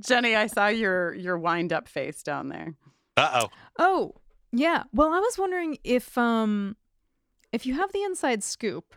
[0.00, 2.74] Jenny, I saw your your wind up face down there.
[3.16, 3.48] Uh oh.
[3.78, 4.14] Oh,
[4.52, 4.84] yeah.
[4.92, 6.76] Well, I was wondering if um
[7.52, 8.94] if you have the inside scoop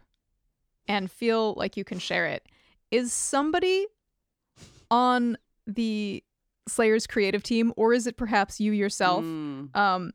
[0.88, 2.46] and feel like you can share it,
[2.92, 3.88] is somebody
[4.90, 6.24] on the
[6.68, 9.76] Slayer's creative team or is it perhaps you yourself Mm.
[9.76, 10.12] um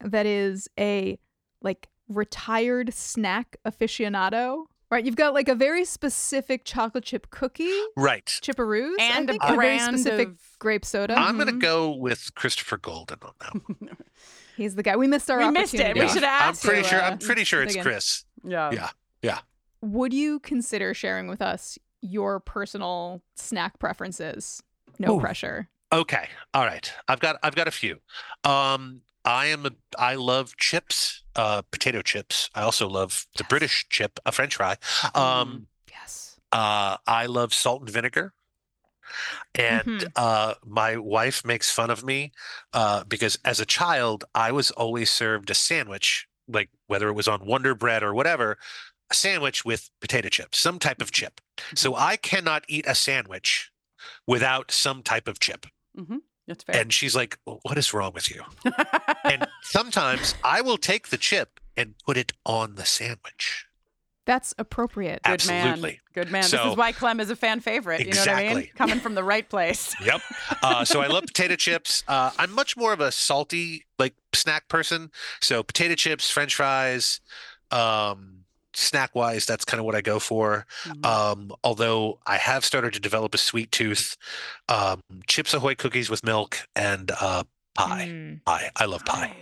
[0.00, 1.18] that is a
[1.62, 4.64] like retired snack aficionado?
[4.90, 8.24] Right, you've got like a very specific chocolate chip cookie, Right.
[8.24, 11.14] chipperoos, I And a think, and a very specific of- grape soda.
[11.14, 11.60] I'm gonna Mhm.
[11.60, 13.52] go with Christopher Golden on that.
[13.54, 13.96] one.
[14.56, 14.96] He's the guy.
[14.96, 15.80] We missed our We missed it.
[15.80, 16.00] opportunity.
[16.00, 17.00] We should have I'm pretty you, sure.
[17.02, 17.84] uh, I'm pretty sure it's again.
[17.84, 18.24] Chris.
[18.42, 18.70] Yeah.
[18.72, 18.90] Yeah.
[19.22, 19.38] Yeah.
[19.82, 24.62] Would you consider sharing with us your personal snack preferences?
[24.98, 25.20] No Ooh.
[25.20, 25.68] pressure.
[25.92, 26.28] Okay.
[26.54, 26.92] All right.
[27.08, 28.00] I've got I've got a few.
[28.44, 32.48] Um I am a I love chips, uh potato chips.
[32.54, 33.48] I also love the Yes.
[33.48, 34.76] British chip, a french fry.
[35.14, 36.40] Um Yes.
[36.52, 38.34] uh I love salt and vinegar.
[39.54, 40.12] And Mhm.
[40.16, 42.32] uh my wife makes fun of me
[42.72, 47.28] uh because as a child I was always served a sandwich like whether it was
[47.28, 48.58] on Wonder Bread or whatever,
[49.10, 51.40] a sandwich with potato chips, some type of chip.
[51.74, 53.70] So I cannot eat a sandwich
[54.26, 55.66] without some type of chip.
[56.48, 56.80] That's fair.
[56.80, 58.42] And she's like, "What is wrong with you?"
[59.24, 63.66] And sometimes I will take the chip and put it on the sandwich.
[64.26, 65.22] That's appropriate.
[65.22, 65.90] Good Absolutely.
[65.90, 65.98] man.
[66.12, 66.42] Good man.
[66.42, 68.00] this So- is why Clem is a fan favorite.
[68.00, 68.46] You know what I mean?
[68.58, 68.72] Exactly.
[68.76, 69.94] Coming from the right place.
[70.04, 70.20] Yep.
[70.62, 72.02] Uh, so I love potato chips.
[72.08, 75.10] Uh, I'm much more of a salty like snack person.
[75.40, 77.20] So potato chips, French fries,
[77.70, 78.44] um,
[78.74, 80.66] snack wise, that's kind of what I go for.
[80.84, 81.04] Mhm.
[81.06, 84.16] Um, although I have started to develop a sweet tooth.
[84.68, 87.44] Um, Chips Ahoy cookies with milk and uh,
[87.74, 88.06] pie.
[88.08, 88.44] Mm.
[88.44, 88.70] Pie.
[88.76, 89.34] I love pie.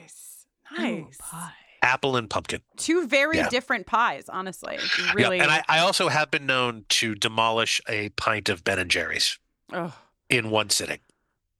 [0.76, 0.80] Nice.
[0.80, 1.52] Ooh, pie.
[1.82, 2.60] apple and pumpkin.
[2.76, 3.48] Two very Yeah.
[3.48, 4.78] different pies, honestly.
[5.14, 5.36] Really.
[5.36, 8.90] Yeah, and I, I also have been known to demolish a pint of Ben and
[8.90, 9.38] Jerry's
[9.72, 9.92] Ugh.
[10.28, 10.98] in one sitting.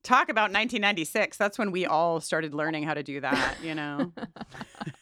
[0.03, 1.37] Talk about 1996.
[1.37, 4.13] That's when we all started learning how to do that, you know?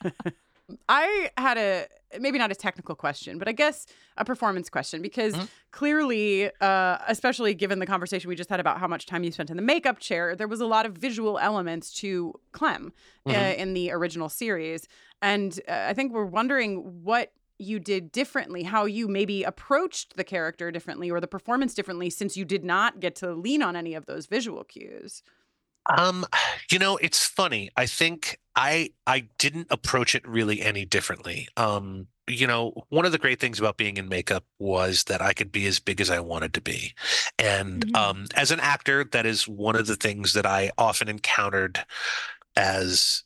[0.89, 1.87] I had a
[2.21, 3.87] maybe not a technical question, but I guess
[4.17, 5.49] a performance question because Mhm.
[5.73, 9.51] clearly, uh, especially given the conversation we just had about how much time you spent
[9.51, 12.93] in the makeup chair, there was a lot of visual elements to Clem
[13.27, 13.57] uh, Mhm.
[13.59, 14.87] in the original series.
[15.21, 20.25] And uh, I think we're wondering what you did differently, how you maybe approached the
[20.25, 23.95] character differently or the performance differently since you did not get to lean on any
[23.95, 25.23] of those visual cues.
[25.87, 26.25] Um,
[26.71, 27.71] you know, it's funny.
[27.77, 31.49] I think I I didn't approach it really any differently.
[31.57, 35.35] Um, you know, one of the great things about being in makeup was that I
[35.35, 36.95] could be as big as I wanted to be.
[37.39, 37.95] And Mhm.
[37.95, 41.85] um as an actor, that is one of the things that I often encountered
[42.57, 43.25] as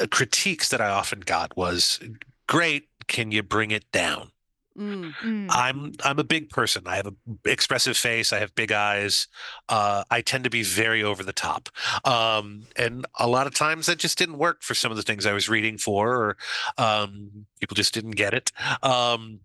[0.00, 2.00] uh, critiques that I often got was
[2.48, 4.32] great, can you bring it down?
[4.78, 5.12] Mm.
[5.14, 5.46] Mm.
[5.50, 6.84] I'm I'm a big person.
[6.86, 7.14] I have a
[7.44, 8.32] expressive face.
[8.32, 9.26] I have big eyes.
[9.68, 11.68] Uh, I tend to be very over the top,
[12.04, 15.26] um, and a lot of times that just didn't work for some of the things
[15.26, 16.36] I was reading for, or
[16.78, 18.52] um, people just didn't get it.
[18.82, 19.40] Um,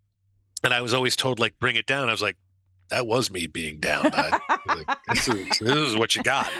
[0.63, 2.07] and I was always told like, bring it down.
[2.07, 2.37] I was like,
[2.89, 4.11] that was me being down.
[4.13, 6.51] I, like, this, is, this is what you got.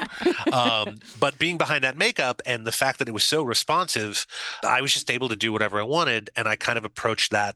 [0.52, 4.26] Um, but being behind that makeup and the fact that it was so responsive,
[4.64, 7.56] I was just able to do whatever I wanted, and I kind of approached that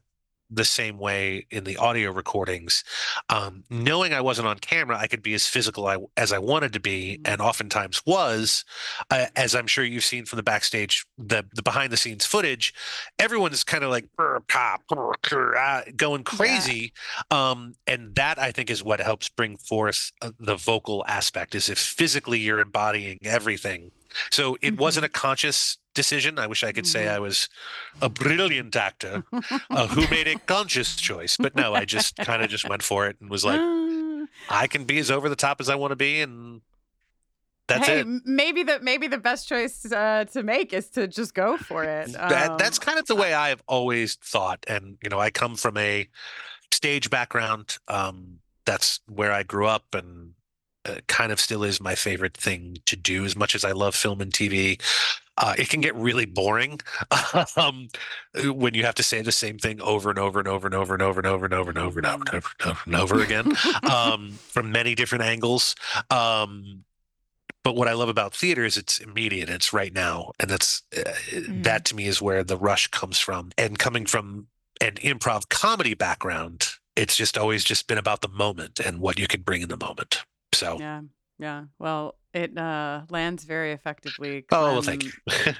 [0.50, 2.84] the same way in the audio recordings.
[3.28, 6.72] Um, knowing I wasn't on camera, I could be as physical I, as I wanted
[6.72, 8.64] to be, and oftentimes was.
[9.10, 12.74] Uh, as I'm sure you've seen from the backstage, the the behind the scenes footage,
[13.18, 16.92] everyone's kind of like "Brr, pop, brr, brr," ah," going crazy,
[17.30, 21.54] um, and that I think is what helps bring forth uh, the vocal aspect.
[21.54, 23.92] Is if physically you're embodying everything.
[24.30, 26.38] So it wasn't a conscious decision.
[26.38, 27.14] I wish I could say Mhm.
[27.14, 27.48] I was
[28.00, 29.24] a brilliant actor
[29.70, 31.36] uh, who made a conscious choice.
[31.36, 34.26] But no, I just kind of just went for it and was like, Ah.
[34.48, 36.60] I can be as over the top as I want to be, and
[37.66, 38.06] that's hey, it.
[38.24, 42.12] maybe the maybe the best choice uh, to make is to just go for it.
[42.12, 45.56] That that's Um, kind of the way I've always thought, and you know, I come
[45.56, 46.08] from a
[46.72, 47.78] stage background.
[47.88, 50.34] Um, that's where I grew up, and
[50.88, 53.24] uh, kind of still is my favorite thing to do.
[53.24, 54.80] As much as I love film and TV,
[55.36, 56.80] uh, it can get really boring
[57.56, 57.88] um,
[58.54, 60.94] when you have to say the same thing over and over and over and over
[60.94, 62.96] and over and over and over and over and over and over and over and
[62.96, 63.52] over again
[63.90, 65.74] um, from many different angles.
[66.10, 66.84] Um,
[67.62, 71.12] but what I love about theater is it's immediate, it's right now, and that's uh,
[71.48, 73.50] that to me is where the rush comes from.
[73.58, 74.46] And coming from
[74.80, 79.26] an improv comedy background, it's just always just been about the moment and what you
[79.26, 80.24] can bring in the moment.
[80.60, 81.00] So, yeah,
[81.38, 81.64] yeah.
[81.78, 84.44] Well, it uh, lands very effectively.
[84.52, 85.12] oh, well, thank you.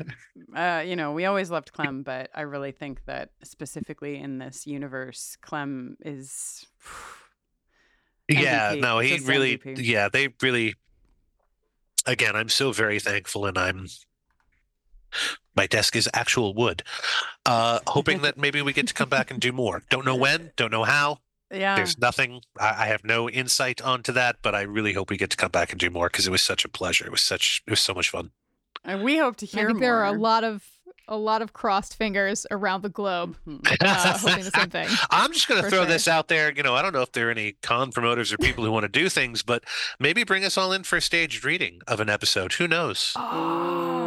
[0.55, 4.67] uh, you know, we always loved Clem, but I really think that specifically in this
[4.67, 6.67] universe, Clem is.
[8.29, 9.79] yeah, MVP, no, he really, MVP.
[9.79, 10.75] yeah, they really.
[12.05, 13.87] Again, I'm so very thankful, and I'm.
[15.57, 16.83] My desk is actual wood.
[17.47, 19.83] Uh, hoping that maybe we get to come back and do more.
[19.89, 21.21] Don't know when, don't know how.
[21.53, 21.75] Yeah.
[21.77, 22.43] There's nothing.
[22.59, 25.51] I, I have no insight onto that, but I really hope we get to come
[25.51, 27.05] back and do more because it was such a pleasure.
[27.07, 27.63] It was such.
[27.67, 28.31] It was so much fun.
[28.85, 30.65] And we hope to hear I hear think there are a lot of
[31.09, 33.61] a lot of crossed fingers around the globe, Mhm.
[33.81, 34.87] uh, hoping the same thing.
[35.11, 35.87] I'm just going to throw sure.
[35.87, 36.53] this out there.
[36.53, 38.85] You know, I don't know if there are any con promoters or people who want
[38.85, 39.65] to do things, but
[39.99, 42.53] maybe bring us all in for a staged reading of an episode.
[42.55, 43.13] Who knows?
[43.19, 44.00] Ooh, that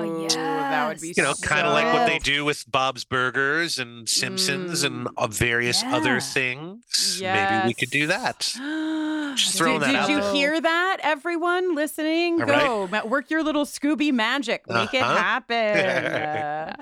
[0.94, 4.84] would be You know, kind of like what they do with Bob's Burgers and Simpsons
[4.84, 5.96] and uh, various Yeah.
[5.96, 7.20] other things.
[7.22, 8.40] Maybe we could do that.
[9.36, 12.42] Just throwing did, that did out you hear that, everyone listening?
[12.42, 12.66] All right.
[12.68, 15.16] Go ma- work your little Scooby magic, make it Uh-huh.
[15.18, 15.56] happen.
[15.78, 16.74] Uh,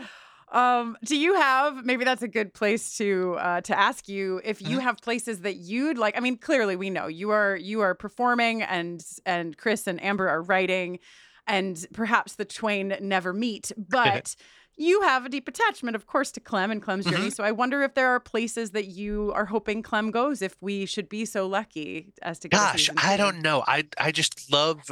[0.58, 4.62] um, do you have maybe that's a good place to uh, to ask you if
[4.62, 4.82] you Mhm.
[4.82, 6.18] have places that you'd like?
[6.18, 10.28] I mean, clearly we know you are you are performing, and and Chris and Amber
[10.28, 11.00] are writing,
[11.48, 14.36] and perhaps the twain never meet, but.
[14.78, 17.28] You have a deep attachment, of course, to Clem and Clem's journey.
[17.28, 17.36] Mhm.
[17.36, 20.86] So I wonder if there are places that you are hoping Clem goes if we
[20.88, 23.64] should be so lucky as to Gosh, I don't know.
[23.68, 24.90] I I just love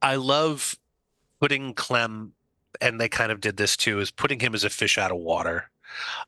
[0.00, 0.76] I love
[1.40, 2.32] putting Clem
[2.80, 5.18] and they kind of did this too is putting him as a fish out of
[5.18, 5.68] water.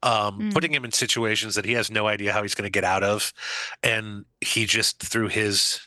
[0.03, 0.53] Um, Mm.
[0.53, 3.05] putting him in situations that he has no idea how he's going to get out
[3.05, 3.33] of
[3.83, 5.81] and he just through his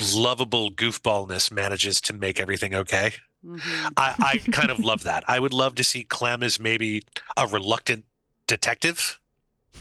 [0.00, 3.12] lovable goofballness manages to make everything okay.
[3.44, 3.60] Mhm.
[3.96, 5.24] I, I kind of love that.
[5.28, 7.02] I would love to see Clem as maybe
[7.36, 8.04] a reluctant
[8.46, 9.18] detective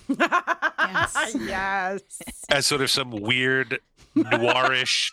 [0.07, 1.35] yes.
[1.39, 2.01] yes.
[2.49, 3.79] as sort of some weird
[4.15, 5.11] noirish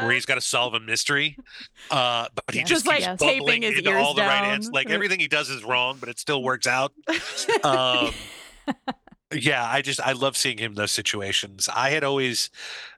[0.00, 1.36] where he's got to solve a mystery,
[1.90, 2.68] uh, but he Yes.
[2.68, 4.72] just Just, like, keeps taping bumbling his into ears all the right answers.
[4.72, 6.92] Like everything he does is wrong, but it still works out.
[7.62, 8.12] Um,
[9.32, 11.68] yeah, I just I love seeing him in those situations.
[11.74, 12.50] I had always,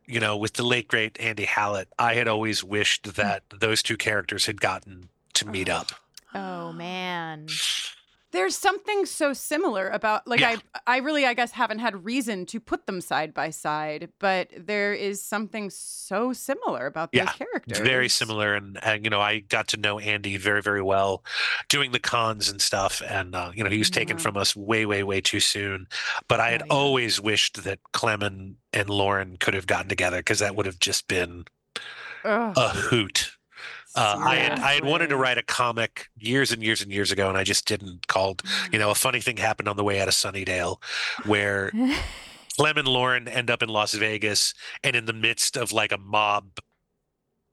[0.06, 3.14] you know, with the late great Andy Hallett, I had always wished mm.
[3.14, 5.92] that those two characters had gotten to meet up.
[6.34, 7.46] Oh man.
[8.32, 10.56] There's something so similar about like Yeah.
[10.84, 14.48] I I really I guess haven't had reason to put them side by side, but
[14.56, 17.78] there is something so similar about Yeah, characters.
[17.78, 21.24] Very similar, and, and you know, I got to know Andy very, very well,
[21.68, 24.22] doing the cons and stuff, and uh, you know, he was taken Yeah.
[24.22, 25.86] from us way, way, way too soon.
[26.28, 26.74] But I had yeah.
[26.74, 31.08] always wished that Clement and Lorne could have gotten together because that would have just
[31.08, 31.44] been
[32.24, 33.35] Ugh, a hoot.
[33.96, 37.10] Uh, I had I had wanted to write a comic years and years and years
[37.10, 38.06] ago, and I just didn't.
[38.08, 38.42] Called
[38.72, 40.82] you know, a funny thing happened on the way out of Sunnydale,
[41.24, 41.72] where
[42.56, 45.98] Clem and Lorne end up in Las Vegas, and in the midst of like a
[45.98, 46.58] mob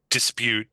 [0.09, 0.67] dispute,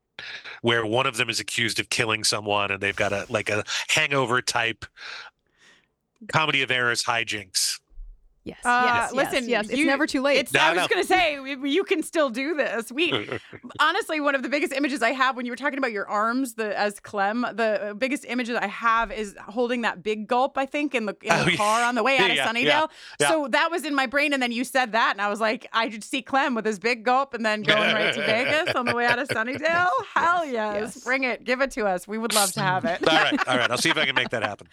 [0.62, 3.64] where one of them is accused of killing someone, and they've got a like a
[3.88, 4.84] hangover type
[6.32, 7.79] comedy of errors hijinks.
[8.42, 8.58] Yes.
[8.64, 9.12] Uh, yes.
[9.12, 9.68] listen, Yes.
[9.68, 10.38] It's you- never too late.
[10.38, 10.88] It's, No, I was no.
[10.88, 11.34] going to say
[11.68, 12.90] you can still do this.
[12.90, 13.28] We
[13.80, 16.54] honestly one of the biggest images I have when you were talking about your arms,
[16.54, 20.56] the as Clem, the biggest image that I have is holding that big gulp.
[20.56, 21.56] I think in the in Oh, the yeah.
[21.58, 22.64] car on the way out of Yeah, Sunnydale.
[22.64, 22.86] yeah,
[23.20, 23.28] yeah.
[23.28, 25.66] So that was in my brain, and then you said that, and I was like,
[25.74, 28.86] I just see Clem with his big gulp, and then going right to Vegas on
[28.86, 29.90] the way out of Sunnydale.
[30.14, 30.94] Hell yes.
[30.96, 31.04] Yes.
[31.04, 32.08] bring it, give it to us.
[32.08, 33.06] We would love to have it.
[33.06, 33.70] all right, all right.
[33.70, 34.66] I'll see if I can make that happen.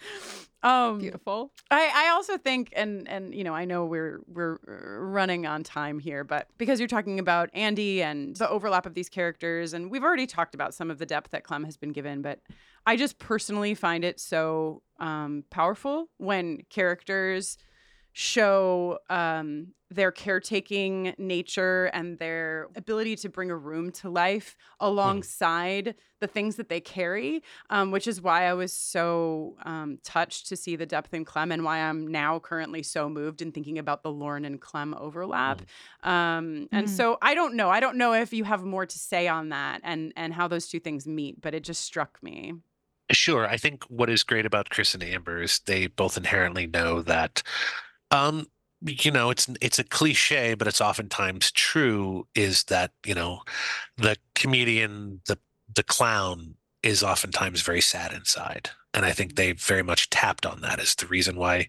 [0.62, 1.52] Um, Beautiful.
[1.70, 5.62] I, I also think, and and you know, I know we're we're uh, running on
[5.62, 9.90] time here, but because you're talking about Andy and the overlap of these characters, and
[9.90, 12.40] we've already talked about some of the depth that Clem has been given, but
[12.86, 17.56] I just personally find it so um, powerful when characters
[18.18, 25.94] show um, their caretaking nature and their ability to bring a room to life alongside
[26.18, 27.40] the things that they carry,
[27.70, 31.52] um, which is why I was so um, touched to see the depth in Clem
[31.52, 35.62] and why I'm now currently so moved in thinking about the Lorne and Clem overlap.
[36.02, 36.88] Um, and Mhm.
[36.88, 37.70] so I don't know.
[37.70, 40.66] I don't know if you have more to say on that and and how those
[40.66, 42.54] two things meet, but it just struck me.
[43.12, 43.46] Sure.
[43.46, 47.42] I think what is great about Chris and Amber is they both inherently know that,
[48.10, 48.46] um,
[48.82, 52.26] you know, it's it's a cliche, but it's oftentimes true.
[52.34, 53.42] Is that you know,
[53.96, 55.38] the comedian, the
[55.74, 60.60] the clown, is oftentimes very sad inside, and I think they very much tapped on
[60.60, 61.68] that as the reason why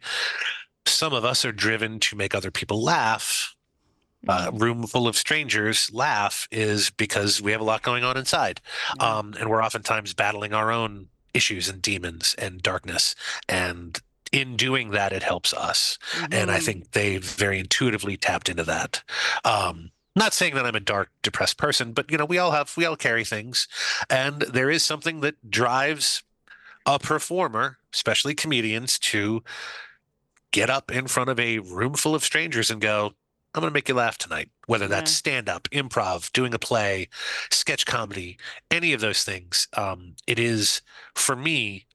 [0.86, 3.56] some of us are driven to make other people laugh.
[4.28, 8.60] Uh, room full of strangers laugh is because we have a lot going on inside
[9.00, 13.16] um, and we're oftentimes battling our own issues and demons and darkness
[13.48, 14.02] and
[14.32, 15.98] in doing that it helps us
[16.32, 16.64] and i Mhm.
[16.66, 19.04] think they very intuitively tapped into that
[19.44, 22.76] um not saying that i'm a dark depressed person but you know we all have
[22.78, 23.68] we all carry things
[24.10, 26.24] and there is something that drives
[26.86, 29.44] a performer especially comedians to
[30.52, 33.14] get up in front of a room full of strangers and go
[33.56, 35.18] i'm going to make you laugh tonight whether that's Yeah.
[35.18, 37.08] stand up improv doing a play
[37.52, 38.38] sketch comedy
[38.70, 40.82] any of those things um it is
[41.16, 41.86] for me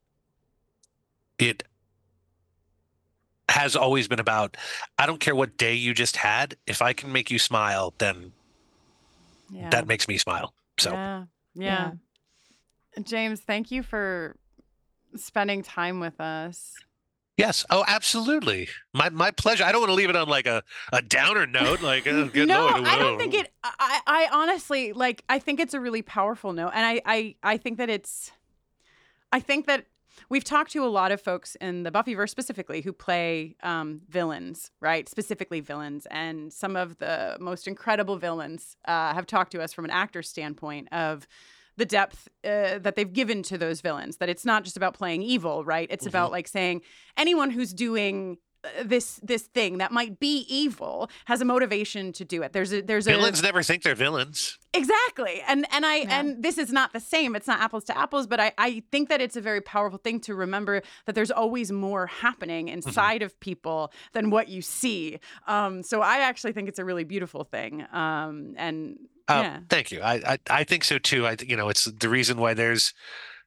[1.39, 1.62] it
[3.49, 4.57] has always been about
[4.99, 8.32] i don't care what day you just had if i can make you smile then
[9.51, 9.68] yeah.
[9.70, 11.24] that makes me smile so yeah.
[11.55, 11.90] yeah.
[13.03, 14.36] James, thank you for
[15.16, 16.74] spending time with us.
[17.36, 20.62] yes oh absolutely my my pleasure i don't want to leave it on like a
[20.92, 23.53] a downer note like oh, no, lord I don't think it.
[23.62, 25.24] I, I honestly like.
[25.28, 28.30] I think it's a really powerful note, and I, I, I think that it's.
[29.32, 29.86] I think that
[30.29, 34.71] we've talked to a lot of folks in the Buffyverse specifically who play um, villains,
[34.81, 35.09] right?
[35.09, 39.85] Specifically villains, and some of the most incredible villains uh, have talked to us from
[39.85, 41.27] an actor standpoint of
[41.77, 44.19] the depth uh, that they've given to those villains.
[44.19, 45.89] That it's not just about playing evil, right?
[45.91, 46.09] It's Mhm.
[46.11, 46.83] about like saying
[47.17, 48.39] anyone who's doing
[48.85, 52.53] this this thing that might be evil has a motivation to do it.
[52.53, 56.21] There's a there's a villains a never think they're villains exactly, and and I Yeah.
[56.21, 57.37] and this is not the same.
[57.37, 60.21] It's not apples to apples, but I I think that it's a very powerful thing
[60.21, 65.19] to remember that there's always more happening inside of people than what you see.
[65.47, 67.85] Um, so I actually think it's a really beautiful thing.
[67.93, 68.99] Um, and
[69.29, 70.01] Uh, yeah, Thank you.
[70.03, 71.27] I, I I think so too.
[71.27, 72.93] I you know it's the reason why there's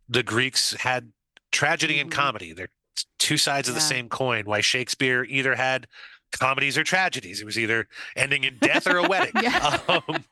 [0.09, 1.11] the Greeks had
[1.51, 2.13] tragedy and Mhm.
[2.15, 2.53] comedy.
[2.53, 2.73] They're t-
[3.19, 4.45] two sides of the same coin.
[4.45, 5.87] Why Shakespeare either had
[6.31, 7.39] comedies or tragedies.
[7.41, 9.33] It was either ending in death or a wedding.
[9.41, 9.79] Yeah.
[9.89, 10.23] Um,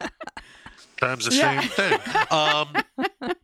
[0.97, 1.59] times the Yeah.
[1.61, 1.99] same thing.
[2.31, 2.75] Um,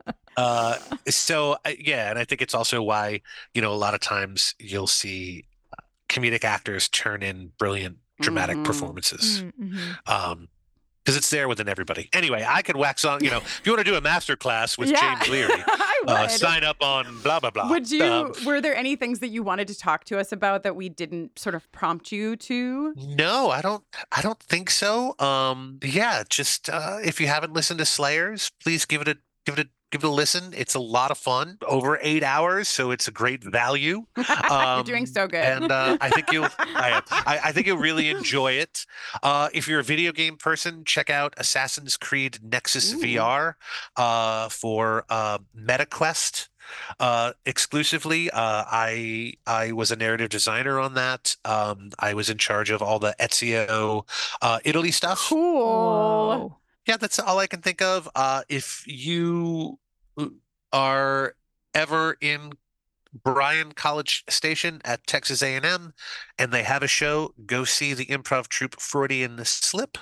[0.38, 0.78] uh,
[1.10, 3.22] so yeah, and I think it's also why
[3.54, 8.58] you know a lot of times you'll see uh, comedic actors turn in brilliant dramatic
[8.58, 8.64] Mhm.
[8.66, 10.10] performances Mm, mhm.
[10.12, 10.48] um
[11.04, 12.10] because it's there within everybody.
[12.14, 13.24] Anyway, I could wax on.
[13.24, 15.16] You know, if you want to do a master class with Yeah.
[15.16, 15.64] James Leary.
[16.08, 17.70] Uh, sign up on blah blah blah.
[17.70, 18.04] Would you?
[18.04, 20.90] Um, were there any things that you wanted to talk to us about that we
[20.90, 22.94] didn't sort of prompt you to?
[22.96, 23.84] No, I don't.
[24.12, 25.16] I don't think so.
[25.20, 29.58] Um, yeah, just uh, if you haven't listened to Slayers, please give it a give
[29.58, 30.54] it a give it a listen.
[30.56, 31.58] It's a lot of fun.
[31.68, 34.06] Over eight hours, so it's a great value.
[34.18, 35.44] You're doing Um, so good.
[35.44, 36.48] and uh, I think you'll.
[36.60, 37.02] I.
[37.12, 38.86] I, I think you'll really enjoy it.
[39.22, 43.00] Uh, if you're a video game person, check out Assassin's Creed Nexus Ooh.
[43.00, 43.54] VR
[43.98, 46.48] uh, for uh, MetaQuest
[47.00, 48.30] uh, exclusively.
[48.32, 51.36] Uh, I I was a narrative designer on that.
[51.46, 54.08] Um, I was in charge of all the Ezio
[54.42, 55.28] uh, Italy stuff.
[55.30, 55.60] cool.
[55.60, 56.58] Whoa.
[56.88, 58.10] Yeah, that's all I can think of.
[58.16, 59.78] Uh, if you
[60.72, 61.36] are
[61.74, 62.54] ever in
[63.24, 65.94] Bryan College Station at Texas A&M
[66.38, 69.98] and they have a show, go see the improv troupe Freudian the Slip.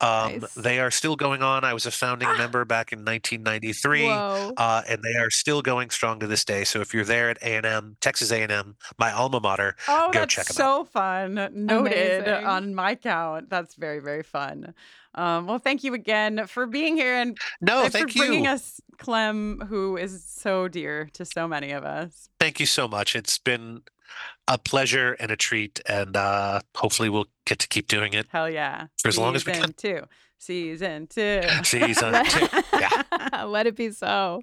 [0.00, 0.54] Um, Nice.
[0.54, 1.64] They are still going on.
[1.64, 2.36] I was a founding Ah.
[2.38, 4.08] member back in 1993.
[4.08, 6.64] Uh, and they are still going strong to this day.
[6.64, 10.50] So if you're there at A&M, Texas A&M, my alma mater, Oh, Go that's check
[10.50, 11.34] 'em so fun.
[11.34, 12.46] Noted Amazing.
[12.46, 13.48] on my count.
[13.50, 14.74] That's very, very fun.
[15.14, 18.50] Um, well, thank you again for being here and no, and thank for bringing you.
[18.50, 22.28] us Clem, who is so dear to so many of us.
[22.38, 23.16] Thank you so much.
[23.16, 23.80] It's been
[24.48, 28.50] a pleasure and a treat, and uh, hopefully we'll get to keep doing it Hell
[28.50, 28.86] yeah.
[29.00, 30.00] For as long as we Season two.
[30.38, 31.42] Season two.
[31.64, 32.46] season two.
[32.74, 33.44] Yeah.
[33.46, 34.42] Let it be so.